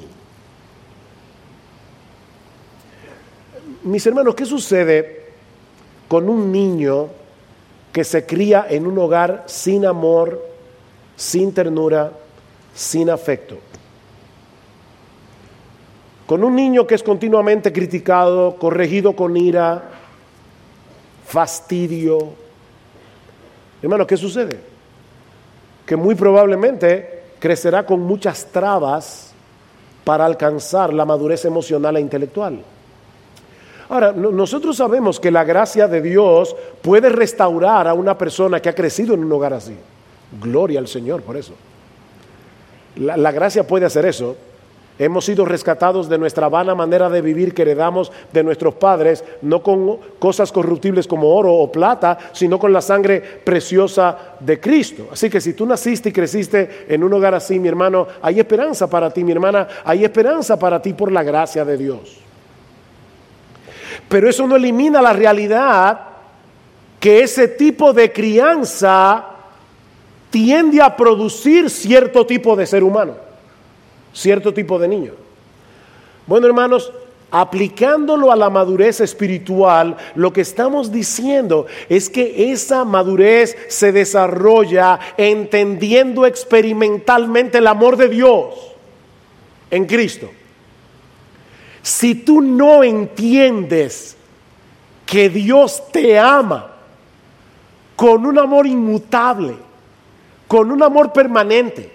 Mis 3.83 4.07
hermanos, 4.07 4.35
¿qué 4.35 4.45
sucede 4.45 5.24
con 6.09 6.29
un 6.29 6.53
niño 6.53 7.09
que 7.93 8.05
se 8.05 8.27
cría 8.27 8.67
en 8.69 8.87
un 8.87 8.99
hogar 8.99 9.45
sin 9.47 9.87
amor, 9.87 10.45
sin 11.17 11.53
ternura, 11.55 12.11
sin 12.75 13.09
afecto. 13.09 13.57
Con 16.27 16.43
un 16.43 16.57
niño 16.57 16.87
que 16.87 16.95
es 16.95 17.03
continuamente 17.03 17.73
criticado, 17.73 18.57
corregido 18.57 19.14
con 19.14 19.37
ira, 19.37 19.90
fastidio. 21.27 22.31
Hermano, 23.83 24.07
¿qué 24.07 24.17
sucede? 24.17 24.59
Que 25.87 25.97
muy 25.97 26.14
probablemente 26.14 27.23
crecerá 27.38 27.85
con 27.85 28.01
muchas 28.01 28.47
trabas 28.47 29.33
para 30.03 30.25
alcanzar 30.25 30.93
la 30.93 31.05
madurez 31.05 31.45
emocional 31.45 31.97
e 31.97 32.01
intelectual. 32.01 32.62
Ahora, 33.95 34.11
nosotros 34.11 34.77
sabemos 34.77 35.21
que 35.21 35.31
la 35.31 35.45
gracia 35.45 35.87
de 35.87 36.03
Dios 36.03 36.57
puede 36.83 37.11
restaurar 37.11 37.87
a 37.87 37.95
una 37.95 38.19
persona 38.19 38.59
que 38.59 38.69
ha 38.69 38.75
crecido 38.75 39.15
en 39.15 39.23
un 39.23 39.31
hogar 39.31 39.53
así. 39.53 39.77
Gloria 40.43 40.81
al 40.81 40.89
Señor 40.89 41.23
por 41.23 41.37
eso. 41.37 41.53
La, 42.97 43.31
gracia 43.31 43.65
puede 43.65 43.87
hacer 43.87 44.05
eso. 44.05 44.37
Hemos 44.99 45.25
sido 45.27 45.45
rescatados 45.45 46.09
de 46.09 46.19
nuestra 46.19 46.49
vana 46.49 46.75
manera 46.75 47.09
de 47.09 47.23
vivir 47.23 47.55
que 47.55 47.63
heredamos 47.63 48.11
de 48.33 48.43
nuestros 48.43 48.75
padres, 48.75 49.23
no 49.43 49.63
con 49.63 49.99
cosas 50.19 50.51
corruptibles 50.51 51.07
como 51.07 51.33
oro 51.33 51.55
o 51.55 51.71
plata, 51.71 52.19
sino 52.33 52.59
con 52.59 52.73
la 52.73 52.81
sangre 52.81 53.21
preciosa 53.21 54.19
de 54.41 54.59
Cristo. 54.59 55.07
Así 55.13 55.31
que 55.31 55.41
si 55.41 55.53
tú 55.53 55.67
naciste 55.67 56.09
y 56.09 56.13
creciste 56.13 56.87
en 56.89 57.05
un 57.05 57.13
hogar 57.13 57.37
así, 57.37 57.61
mi 57.61 57.69
hermano, 57.69 58.09
hay 58.21 58.41
esperanza 58.41 58.91
para 58.91 59.13
ti, 59.13 59.23
mi 59.23 59.31
hermana, 59.31 59.69
hay 59.85 60.05
esperanza 60.05 60.59
para 60.59 60.83
ti 60.83 60.95
por 60.95 61.13
la 61.13 61.23
gracia 61.23 61.65
de 61.65 61.77
Dios. 61.77 62.24
Pero 64.09 64.29
eso 64.29 64.47
no 64.47 64.57
elimina 64.57 65.03
la 65.03 65.13
realidad 65.13 66.01
que 67.01 67.23
ese 67.23 67.49
tipo 67.49 67.93
de 67.93 68.13
crianza 68.13 69.27
tiende 70.31 70.81
a 70.81 70.97
producir 70.97 71.71
cierto 71.71 72.27
tipo 72.27 72.57
de 72.57 72.67
ser 72.67 72.83
humano, 72.83 73.15
cierto 74.13 74.53
tipo 74.53 74.79
de 74.79 74.89
niño. 74.89 75.13
Bueno, 76.27 76.47
hermanos, 76.47 76.91
aplicándolo 77.31 78.33
a 78.33 78.37
la 78.37 78.49
madurez 78.49 79.01
espiritual, 79.01 79.97
lo 80.15 80.33
que 80.33 80.41
estamos 80.41 80.91
diciendo 80.91 81.67
es 81.89 82.09
que 82.09 82.53
esa 82.53 82.85
madurez 82.85 83.57
se 83.69 83.93
desarrolla 83.93 84.99
entendiendo 85.17 86.27
experimentalmente 86.27 87.59
el 87.59 87.67
amor 87.67 87.97
de 87.97 88.09
Dios 88.09 88.55
en 89.71 89.85
Cristo. 89.87 90.31
Si 91.85 92.14
tú 92.14 92.40
no 92.40 92.83
entiendes 92.83 94.16
que 95.05 95.29
Dios 95.29 95.83
te 95.92 96.18
ama 96.18 96.70
con 97.94 98.25
un 98.25 98.38
amor 98.38 98.66
inmutable, 98.66 99.55
con 100.48 100.71
un 100.71 100.83
amor 100.83 101.13
permanente, 101.13 101.92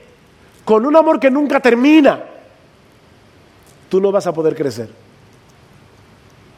con 0.64 0.86
un 0.86 0.96
amor 0.96 1.20
que 1.20 1.32
nunca 1.32 1.60
termina, 1.60 2.24
tú 3.90 4.00
no 4.00 4.12
vas 4.12 4.28
a 4.28 4.32
poder 4.32 4.56
crecer. 4.56 4.92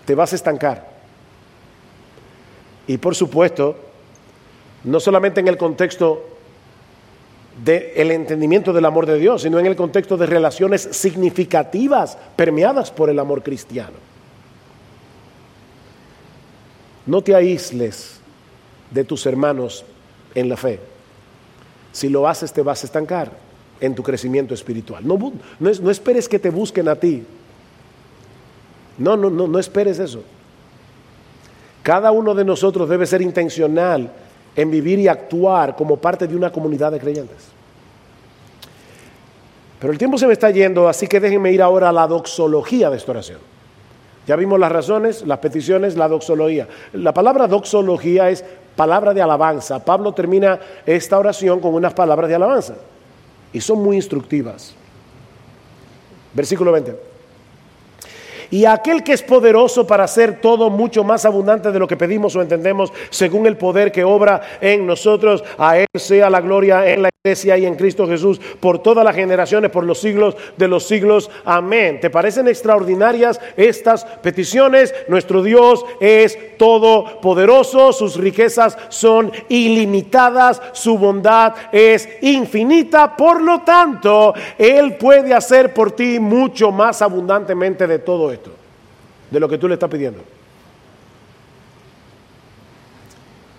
Te 0.03 0.13
vas 0.13 0.33
a 0.33 0.35
estancar. 0.35 0.91
Y 2.85 2.97
por 2.97 3.15
supuesto, 3.15 3.77
no 4.83 4.99
solamente 4.99 5.39
en 5.39 5.47
el 5.47 5.55
contexto 5.55 6.30
del 7.63 8.11
entendimiento 8.11 8.73
del 8.73 8.85
amor 8.85 9.05
de 9.05 9.19
Dios, 9.19 9.41
sino 9.41 9.59
en 9.59 9.65
el 9.65 9.75
contexto 9.75 10.17
de 10.17 10.25
relaciones 10.25 10.87
significativas 10.91 12.17
permeadas 12.35 12.91
por 12.91 13.09
el 13.09 13.19
amor 13.19 13.43
cristiano. 13.43 13.97
No 17.05 17.21
te 17.21 17.35
aísles 17.35 18.19
de 18.89 19.03
tus 19.03 19.25
hermanos 19.25 19.83
en 20.33 20.49
la 20.49 20.57
fe. 20.57 20.79
Si 21.91 22.09
lo 22.09 22.27
haces 22.27 22.53
te 22.53 22.61
vas 22.61 22.83
a 22.83 22.85
estancar 22.85 23.31
en 23.79 23.95
tu 23.95 24.03
crecimiento 24.03 24.53
espiritual. 24.53 25.05
No, 25.05 25.33
no, 25.59 25.91
esperes 25.91 26.29
que 26.29 26.39
te 26.39 26.51
busquen 26.51 26.87
a 26.87 26.95
ti. 26.95 27.23
No, 28.97 29.17
no, 29.17 29.29
no, 29.29 29.47
no 29.47 29.59
esperes 29.59 29.99
eso. 29.99 30.23
Cada 31.83 32.11
uno 32.11 32.35
de 32.35 32.45
nosotros 32.45 32.87
debe 32.87 33.07
ser 33.07 33.21
intencional 33.21 34.11
en 34.55 34.71
vivir 34.71 34.99
y 34.99 35.07
actuar 35.07 35.75
como 35.75 35.97
parte 35.97 36.27
de 36.27 36.35
una 36.35 36.51
comunidad 36.51 36.91
de 36.91 36.99
creyentes. 36.99 37.49
Pero 39.79 39.93
el 39.93 39.99
tiempo 39.99 40.17
se 40.17 40.27
me 40.27 40.33
está 40.33 40.51
yendo, 40.51 40.87
así 40.87 41.07
que 41.07 41.19
déjenme 41.19 41.51
ir 41.51 41.61
ahora 41.61 41.89
a 41.89 41.91
la 41.91 42.07
doxología 42.07 42.89
de 42.89 42.97
esta 42.97 43.11
oración. 43.11 43.39
Ya 44.27 44.35
vimos 44.35 44.59
las 44.59 44.71
razones, 44.71 45.25
las 45.25 45.39
peticiones, 45.39 45.97
la 45.97 46.07
doxología. 46.07 46.67
La 46.93 47.13
palabra 47.13 47.47
doxología 47.47 48.29
es 48.29 48.45
palabra 48.75 49.13
de 49.13 49.21
alabanza. 49.21 49.83
Pablo 49.83 50.13
termina 50.13 50.59
esta 50.85 51.17
oración 51.17 51.59
con 51.59 51.73
unas 51.73 51.93
palabras 51.93 52.29
de 52.29 52.35
alabanza 52.35 52.75
y 53.51 53.59
son 53.59 53.81
muy 53.81 53.95
instructivas. 53.95 54.75
Versículo 56.33 56.71
20 56.71 57.10
y 58.51 58.65
aquel 58.65 59.03
que 59.03 59.13
es 59.13 59.23
poderoso 59.23 59.87
para 59.87 60.03
hacer 60.03 60.39
todo 60.41 60.69
mucho 60.69 61.03
más 61.03 61.25
abundante 61.25 61.71
de 61.71 61.79
lo 61.79 61.87
que 61.87 61.97
pedimos 61.97 62.35
o 62.35 62.41
entendemos, 62.41 62.91
según 63.09 63.47
el 63.47 63.57
poder 63.57 63.91
que 63.91 64.03
obra 64.03 64.41
en 64.59 64.85
nosotros, 64.85 65.43
a 65.57 65.77
Él 65.77 65.87
sea 65.95 66.29
la 66.29 66.41
gloria 66.41 66.87
en 66.87 67.03
la 67.03 67.09
iglesia 67.23 67.57
y 67.57 67.65
en 67.65 67.75
Cristo 67.75 68.07
Jesús 68.07 68.41
por 68.59 68.79
todas 68.79 69.05
las 69.05 69.15
generaciones, 69.15 69.71
por 69.71 69.85
los 69.85 69.99
siglos 69.99 70.35
de 70.57 70.67
los 70.67 70.85
siglos. 70.85 71.29
Amén. 71.45 71.99
¿Te 72.01 72.09
parecen 72.09 72.47
extraordinarias 72.47 73.39
estas 73.55 74.03
peticiones? 74.03 74.93
Nuestro 75.07 75.43
Dios 75.43 75.85
es 76.01 76.57
todopoderoso, 76.57 77.93
sus 77.93 78.17
riquezas 78.17 78.77
son 78.89 79.31
ilimitadas, 79.47 80.61
su 80.73 80.97
bondad 80.97 81.53
es 81.71 82.09
infinita, 82.21 83.15
por 83.15 83.41
lo 83.41 83.61
tanto, 83.61 84.33
Él 84.57 84.97
puede 84.97 85.33
hacer 85.33 85.73
por 85.73 85.91
ti 85.91 86.19
mucho 86.19 86.71
más 86.71 87.01
abundantemente 87.01 87.87
de 87.87 87.99
todo 87.99 88.31
esto 88.31 88.40
de 89.31 89.39
lo 89.39 89.49
que 89.49 89.57
tú 89.57 89.67
le 89.67 89.73
estás 89.73 89.89
pidiendo. 89.89 90.21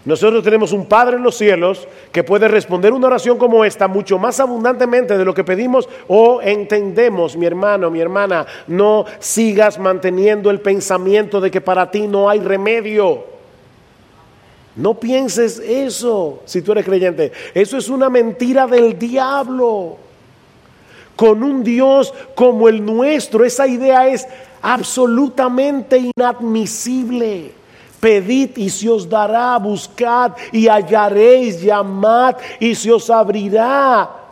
Nosotros 0.04 0.42
tenemos 0.42 0.72
un 0.72 0.86
Padre 0.86 1.16
en 1.16 1.22
los 1.22 1.36
cielos 1.36 1.86
que 2.10 2.24
puede 2.24 2.48
responder 2.48 2.92
una 2.92 3.06
oración 3.06 3.38
como 3.38 3.64
esta 3.64 3.86
mucho 3.86 4.18
más 4.18 4.40
abundantemente 4.40 5.16
de 5.16 5.24
lo 5.24 5.32
que 5.32 5.44
pedimos 5.44 5.88
o 6.08 6.40
entendemos, 6.42 7.36
mi 7.36 7.46
hermano, 7.46 7.88
mi 7.88 8.00
hermana. 8.00 8.44
No 8.66 9.04
sigas 9.20 9.78
manteniendo 9.78 10.50
el 10.50 10.60
pensamiento 10.60 11.40
de 11.40 11.52
que 11.52 11.60
para 11.60 11.90
ti 11.90 12.08
no 12.08 12.28
hay 12.28 12.40
remedio. 12.40 13.24
No 14.74 14.94
pienses 14.94 15.60
eso 15.60 16.42
si 16.46 16.62
tú 16.62 16.72
eres 16.72 16.84
creyente. 16.84 17.30
Eso 17.54 17.76
es 17.76 17.88
una 17.88 18.10
mentira 18.10 18.66
del 18.66 18.98
diablo. 18.98 19.98
Con 21.14 21.44
un 21.44 21.62
Dios 21.62 22.12
como 22.34 22.68
el 22.68 22.84
nuestro, 22.84 23.44
esa 23.44 23.68
idea 23.68 24.08
es 24.08 24.26
absolutamente 24.62 26.10
inadmisible. 26.16 27.52
Pedid 28.00 28.56
y 28.56 28.70
se 28.70 28.88
os 28.88 29.08
dará, 29.08 29.56
buscad 29.58 30.32
y 30.50 30.66
hallaréis, 30.66 31.60
llamad 31.62 32.36
y 32.58 32.74
se 32.74 32.90
os 32.90 33.08
abrirá. 33.10 34.22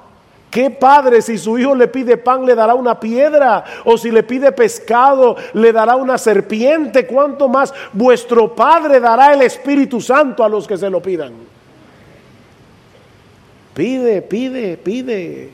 ¿Qué 0.51 0.69
padre 0.69 1.23
si 1.23 1.39
su 1.39 1.57
hijo 1.57 1.77
le 1.77 1.87
pide 1.87 2.17
pan 2.17 2.45
le 2.45 2.57
dará 2.57 2.75
una 2.75 2.99
piedra? 2.99 3.65
¿O 3.85 3.97
si 3.97 4.11
le 4.11 4.25
pide 4.25 4.51
pescado 4.51 5.37
le 5.55 5.73
dará 5.73 5.95
una 5.95 6.19
serpiente? 6.19 7.07
¿Cuánto 7.07 7.49
más 7.49 7.73
vuestro 7.93 8.53
Padre 8.53 8.99
dará 8.99 9.33
el 9.33 9.43
Espíritu 9.43 10.01
Santo 10.01 10.43
a 10.43 10.49
los 10.49 10.67
que 10.67 10.77
se 10.77 10.91
lo 10.91 11.01
pidan? 11.01 11.35
Pide, 13.73 14.23
pide, 14.23 14.77
pide. 14.77 15.51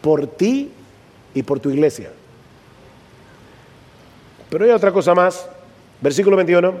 Por 0.00 0.26
ti 0.26 0.72
y 1.32 1.42
por 1.44 1.60
tu 1.60 1.70
iglesia. 1.70 2.10
Pero 4.56 4.70
hay 4.70 4.70
otra 4.74 4.90
cosa 4.90 5.14
más. 5.14 5.46
Versículo 6.00 6.34
21. 6.34 6.72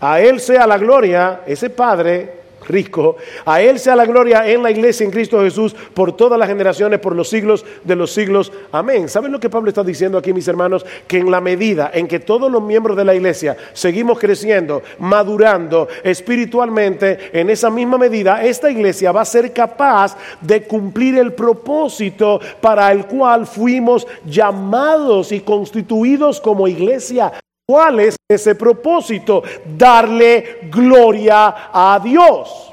A 0.00 0.18
Él 0.18 0.40
sea 0.40 0.66
la 0.66 0.78
gloria, 0.78 1.42
ese 1.46 1.68
Padre 1.68 2.39
rico. 2.70 3.16
A 3.44 3.60
Él 3.60 3.78
sea 3.78 3.96
la 3.96 4.06
gloria 4.06 4.46
en 4.48 4.62
la 4.62 4.70
iglesia 4.70 5.04
en 5.04 5.10
Cristo 5.10 5.40
Jesús 5.40 5.74
por 5.94 6.16
todas 6.16 6.38
las 6.38 6.48
generaciones, 6.48 7.00
por 7.00 7.14
los 7.14 7.28
siglos 7.28 7.64
de 7.84 7.96
los 7.96 8.12
siglos. 8.12 8.52
Amén. 8.72 9.08
¿Saben 9.08 9.32
lo 9.32 9.40
que 9.40 9.50
Pablo 9.50 9.68
está 9.68 9.82
diciendo 9.82 10.18
aquí, 10.18 10.32
mis 10.32 10.48
hermanos? 10.48 10.84
Que 11.06 11.18
en 11.18 11.30
la 11.30 11.40
medida 11.40 11.90
en 11.92 12.08
que 12.08 12.20
todos 12.20 12.50
los 12.50 12.62
miembros 12.62 12.96
de 12.96 13.04
la 13.04 13.14
iglesia 13.14 13.56
seguimos 13.72 14.18
creciendo, 14.18 14.82
madurando 14.98 15.88
espiritualmente, 16.02 17.30
en 17.32 17.50
esa 17.50 17.70
misma 17.70 17.98
medida, 17.98 18.44
esta 18.44 18.70
iglesia 18.70 19.12
va 19.12 19.22
a 19.22 19.24
ser 19.24 19.52
capaz 19.52 20.16
de 20.40 20.62
cumplir 20.62 21.18
el 21.18 21.32
propósito 21.32 22.40
para 22.60 22.90
el 22.92 23.06
cual 23.06 23.46
fuimos 23.46 24.06
llamados 24.24 25.32
y 25.32 25.40
constituidos 25.40 26.40
como 26.40 26.68
iglesia. 26.68 27.32
¿Cuál 27.70 28.00
es 28.00 28.16
ese 28.28 28.56
propósito? 28.56 29.44
Darle 29.78 30.58
gloria 30.72 31.70
a 31.72 32.00
Dios. 32.02 32.72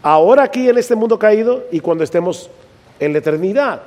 Ahora 0.00 0.44
aquí 0.44 0.68
en 0.68 0.78
este 0.78 0.94
mundo 0.94 1.18
caído 1.18 1.64
y 1.72 1.80
cuando 1.80 2.04
estemos 2.04 2.48
en 3.00 3.12
la 3.12 3.18
eternidad. 3.18 3.82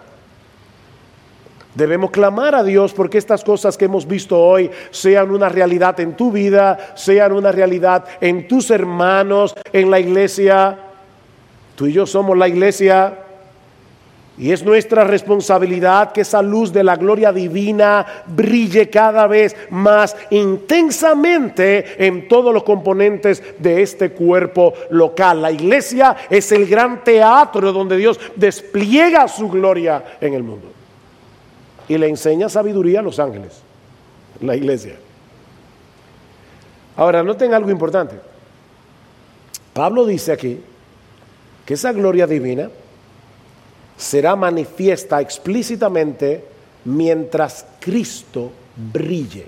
Debemos 1.74 2.12
clamar 2.12 2.56
a 2.56 2.64
Dios 2.64 2.93
porque 2.93 3.18
estas 3.18 3.41
cosas 3.41 3.78
que 3.78 3.86
hemos 3.86 4.06
visto 4.06 4.38
hoy 4.38 4.70
sean 4.91 5.32
una 5.32 5.48
realidad 5.48 5.98
en 6.02 6.18
tu 6.18 6.30
vida, 6.30 6.78
sean 6.95 7.32
una 7.32 7.54
realidad 7.54 8.04
en 8.20 8.50
tus 8.50 8.70
hermanos, 8.70 9.56
en 9.72 9.89
la 9.89 10.02
iglesia. 10.02 10.78
Tú 11.78 11.86
y 11.88 11.93
yo 11.93 12.06
somos 12.06 12.38
la 12.38 12.50
iglesia 12.50 13.26
y 14.38 14.52
es 14.52 14.64
nuestra 14.64 15.04
responsabilidad 15.04 16.12
que 16.12 16.22
esa 16.22 16.44
luz 16.44 16.72
de 16.72 16.84
la 16.84 16.96
gloria 16.96 17.32
divina 17.32 18.06
brille 18.28 18.88
cada 18.88 19.26
vez 19.26 19.56
más 19.72 20.16
intensamente 20.30 22.06
en 22.06 22.28
todos 22.28 22.54
los 22.54 22.62
componentes 22.62 23.42
de 23.58 23.82
este 23.82 24.12
cuerpo 24.12 24.76
local. 24.92 25.42
La 25.42 25.52
iglesia 25.52 26.16
es 26.30 26.52
el 26.52 26.68
gran 26.68 27.04
teatro 27.04 27.74
donde 27.74 27.98
Dios 27.98 28.20
despliega 28.36 29.28
su 29.28 29.50
gloria 29.50 30.04
en 30.22 30.36
el 30.36 30.44
mundo. 30.44 30.68
Y 31.88 31.98
le 31.98 32.08
enseña 32.08 32.48
sabiduría 32.48 33.00
a 33.00 33.04
los 33.04 33.18
ángeles, 33.18 33.64
la 34.40 34.56
iglesia. 34.56 34.98
Ahora, 36.96 37.24
noten 37.24 37.56
algo 37.56 37.72
importante. 37.72 38.20
Pablo 39.74 40.06
dice 40.06 40.32
aquí 40.32 40.62
que 41.66 41.74
esa 41.74 41.92
gloria 41.92 42.28
divina 42.28 42.70
será 43.98 44.36
manifiesta 44.36 45.20
explícitamente 45.20 46.43
mientras 46.86 47.66
Cristo 47.80 48.52
brille 48.76 49.45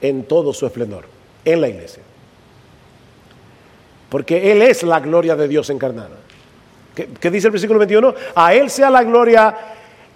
en 0.00 0.24
todo 0.24 0.52
su 0.52 0.64
esplendor 0.66 1.04
en 1.44 1.60
la 1.60 1.68
iglesia. 1.68 2.02
Porque 4.08 4.52
Él 4.52 4.62
es 4.62 4.82
la 4.82 5.00
gloria 5.00 5.34
de 5.36 5.48
Dios 5.48 5.68
encarnada. 5.70 6.16
¿Qué, 6.94 7.30
dice 7.30 7.48
el 7.48 7.52
versículo 7.52 7.78
21? 7.78 8.14
A 8.34 8.54
Él 8.54 8.70
sea 8.70 8.90
la 8.90 9.02
gloria 9.02 9.56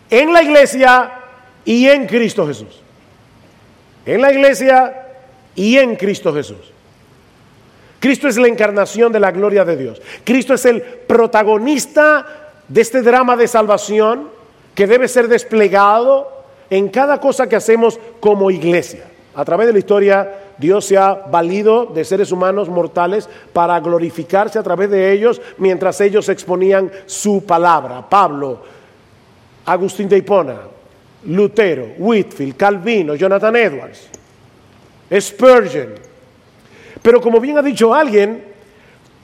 en 0.08 0.32
la 0.32 0.42
iglesia 0.42 1.12
y 1.64 1.86
en 1.88 2.06
Cristo 2.06 2.46
Jesús. 2.46 2.80
En 4.04 4.20
la 4.20 4.32
iglesia 4.32 5.06
y 5.54 5.78
en 5.78 5.96
Cristo 5.96 6.32
Jesús. 6.32 6.72
Cristo 7.98 8.28
es 8.28 8.36
la 8.36 8.46
encarnación 8.46 9.10
de 9.10 9.18
la 9.18 9.32
gloria 9.32 9.64
de 9.64 9.76
Dios. 9.76 10.02
Cristo 10.22 10.54
es 10.54 10.64
el 10.66 10.82
protagonista 10.82 12.45
de 12.68 12.80
este 12.80 13.02
drama 13.02 13.36
de 13.36 13.48
salvación 13.48 14.28
que 14.74 14.86
debe 14.86 15.08
ser 15.08 15.28
desplegado 15.28 16.28
en 16.70 16.88
cada 16.88 17.20
cosa 17.20 17.48
que 17.48 17.56
hacemos 17.56 17.98
como 18.20 18.50
iglesia. 18.50 19.04
A 19.34 19.44
través 19.44 19.66
de 19.66 19.72
la 19.72 19.78
historia, 19.78 20.38
Dios 20.58 20.86
se 20.86 20.96
ha 20.96 21.14
valido 21.14 21.86
de 21.86 22.04
seres 22.04 22.32
humanos 22.32 22.68
mortales 22.68 23.28
para 23.52 23.78
glorificarse 23.80 24.58
a 24.58 24.62
través 24.62 24.90
de 24.90 25.12
ellos 25.12 25.40
mientras 25.58 26.00
ellos 26.00 26.28
exponían 26.28 26.90
su 27.04 27.44
palabra. 27.44 28.08
Pablo, 28.08 28.60
Agustín 29.66 30.08
de 30.08 30.18
Hipona, 30.18 30.56
Lutero, 31.26 31.94
Whitfield, 31.98 32.56
Calvino, 32.56 33.14
Jonathan 33.14 33.56
Edwards, 33.56 34.08
Spurgeon. 35.20 35.94
Pero 37.02 37.20
como 37.20 37.40
bien 37.40 37.58
ha 37.58 37.62
dicho 37.62 37.94
alguien, 37.94 38.42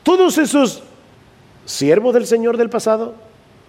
todos 0.03 0.36
esos 0.38 0.82
siervos 1.64 2.12
del 2.14 2.26
Señor 2.26 2.57
del 2.57 2.68
pasado 2.68 3.14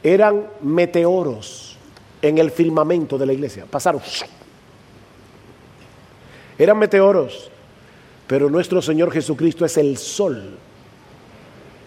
eran 0.03 0.47
meteoros 0.61 1.77
en 2.21 2.37
el 2.37 2.51
firmamento 2.51 3.17
de 3.17 3.25
la 3.25 3.33
iglesia. 3.33 3.65
Pasaron. 3.69 4.01
Eran 6.57 6.77
meteoros. 6.77 7.49
Pero 8.27 8.49
nuestro 8.49 8.81
Señor 8.81 9.11
Jesucristo 9.11 9.65
es 9.65 9.77
el 9.77 9.97
sol. 9.97 10.57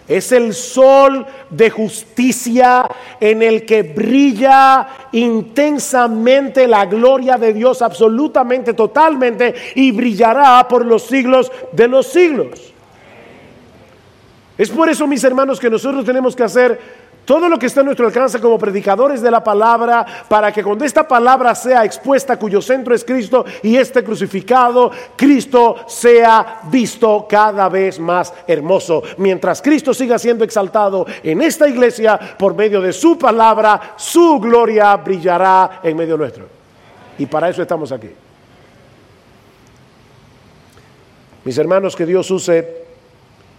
Es 0.09 0.31
el 0.31 0.55
sol 0.55 1.27
de 1.51 1.69
justicia 1.69 2.89
en 3.19 3.43
el 3.43 3.67
que 3.67 3.83
brilla 3.83 4.87
intensamente 5.11 6.69
la 6.69 6.87
gloria 6.87 7.37
de 7.37 7.53
Dios, 7.53 7.83
absolutamente, 7.83 8.73
totalmente, 8.75 9.55
y 9.75 9.91
brillará 9.91 10.69
por 10.69 10.87
los 10.87 11.03
siglos 11.03 11.51
de 11.73 11.89
los 11.89 12.07
siglos. 12.07 12.73
Es 14.57 14.71
por 14.71 14.89
eso, 14.89 15.07
mis 15.07 15.25
hermanos, 15.25 15.59
que 15.59 15.69
nosotros 15.69 16.05
tenemos 16.05 16.37
que 16.37 16.45
hacer 16.45 16.79
todo 17.27 17.49
lo 17.49 17.59
que 17.59 17.67
está 17.67 17.81
a 17.81 17.85
nuestro 17.85 18.07
alcance 18.07 18.41
como 18.41 18.57
predicadores 18.57 19.21
de 19.21 19.31
la 19.31 19.43
palabra, 19.43 20.07
para 20.29 20.53
que 20.53 20.63
cuando 20.63 20.85
esta 20.85 21.07
palabra 21.07 21.55
sea 21.57 21.85
expuesta, 21.85 22.39
cuyo 22.39 22.63
centro 22.63 22.95
es 22.95 23.05
Cristo 23.05 23.45
y 23.65 23.77
este 23.77 24.05
crucificado, 24.05 24.93
Cristo 25.17 25.77
sea 25.89 26.61
visto 26.71 27.27
cada 27.29 27.69
vez 27.69 27.99
más 27.99 28.33
hermoso. 28.47 29.03
Mientras 29.19 29.61
Cristo 29.61 29.93
siga 29.93 30.19
siendo 30.21 30.45
exaltado 30.45 31.05
en 31.23 31.43
esta 31.43 31.69
iglesia 31.69 32.19
por 32.39 32.55
medio 32.55 32.81
de 32.81 32.93
su 32.93 33.19
palabra, 33.19 33.95
su 33.97 34.39
gloria 34.39 34.97
brillará 34.97 35.81
en 35.83 35.97
medio 35.97 36.17
nuestro. 36.17 36.47
Y 37.19 37.27
para 37.27 37.49
eso 37.49 37.61
estamos 37.61 37.91
aquí. 37.91 38.11
Mis 41.45 41.59
hermanos, 41.59 41.97
que 41.97 42.07
Dios 42.07 42.31
use 42.31 42.87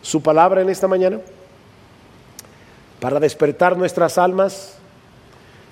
su 0.02 0.22
palabra 0.22 0.62
en 0.62 0.70
esta 0.70 0.88
mañana 0.88 1.20
para 3.00 3.20
despertar 3.20 3.78
nuestras 3.78 4.18
almas, 4.18 4.78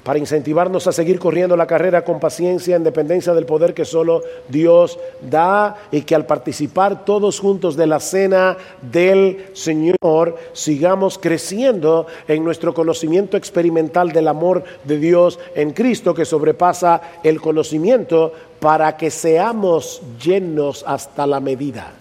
para 0.06 0.20
incentivarnos 0.20 0.86
a 0.86 0.92
seguir 0.92 1.18
corriendo 1.18 1.58
la 1.58 1.66
carrera 1.66 2.06
con 2.06 2.20
paciencia 2.20 2.76
en 2.76 2.84
dependencia 2.84 3.34
del 3.34 3.48
poder 3.48 3.74
que 3.74 3.86
solo 3.86 4.22
Dios 4.48 5.00
da 5.20 5.78
y 5.92 6.02
que 6.02 6.14
al 6.14 6.28
participar 6.28 7.06
todos 7.06 7.40
juntos 7.40 7.76
de 7.76 7.88
la 7.88 8.00
cena 8.00 8.56
del 8.84 9.48
Señor 9.54 10.36
sigamos 10.54 11.18
creciendo 11.18 12.06
en 12.28 12.44
nuestro 12.44 12.76
conocimiento 12.76 13.36
experimental 13.36 14.12
del 14.12 14.28
amor 14.28 14.64
de 14.84 15.00
Dios 15.00 15.40
en 15.56 15.72
Cristo 15.72 16.14
que 16.14 16.26
sobrepasa 16.26 17.02
el 17.24 17.42
conocimiento 17.42 18.32
para 18.60 18.98
que 18.98 19.10
seamos 19.10 20.04
llenos 20.24 20.84
hasta 20.86 21.26
la 21.26 21.40
medida 21.40 21.94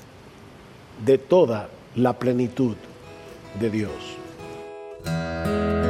de 1.07 1.17
toda 1.17 1.71
la 1.97 2.13
plenitud 2.13 2.77
de 3.59 3.71
Dios. 3.71 4.14
thank 5.05 5.79
you 5.79 5.84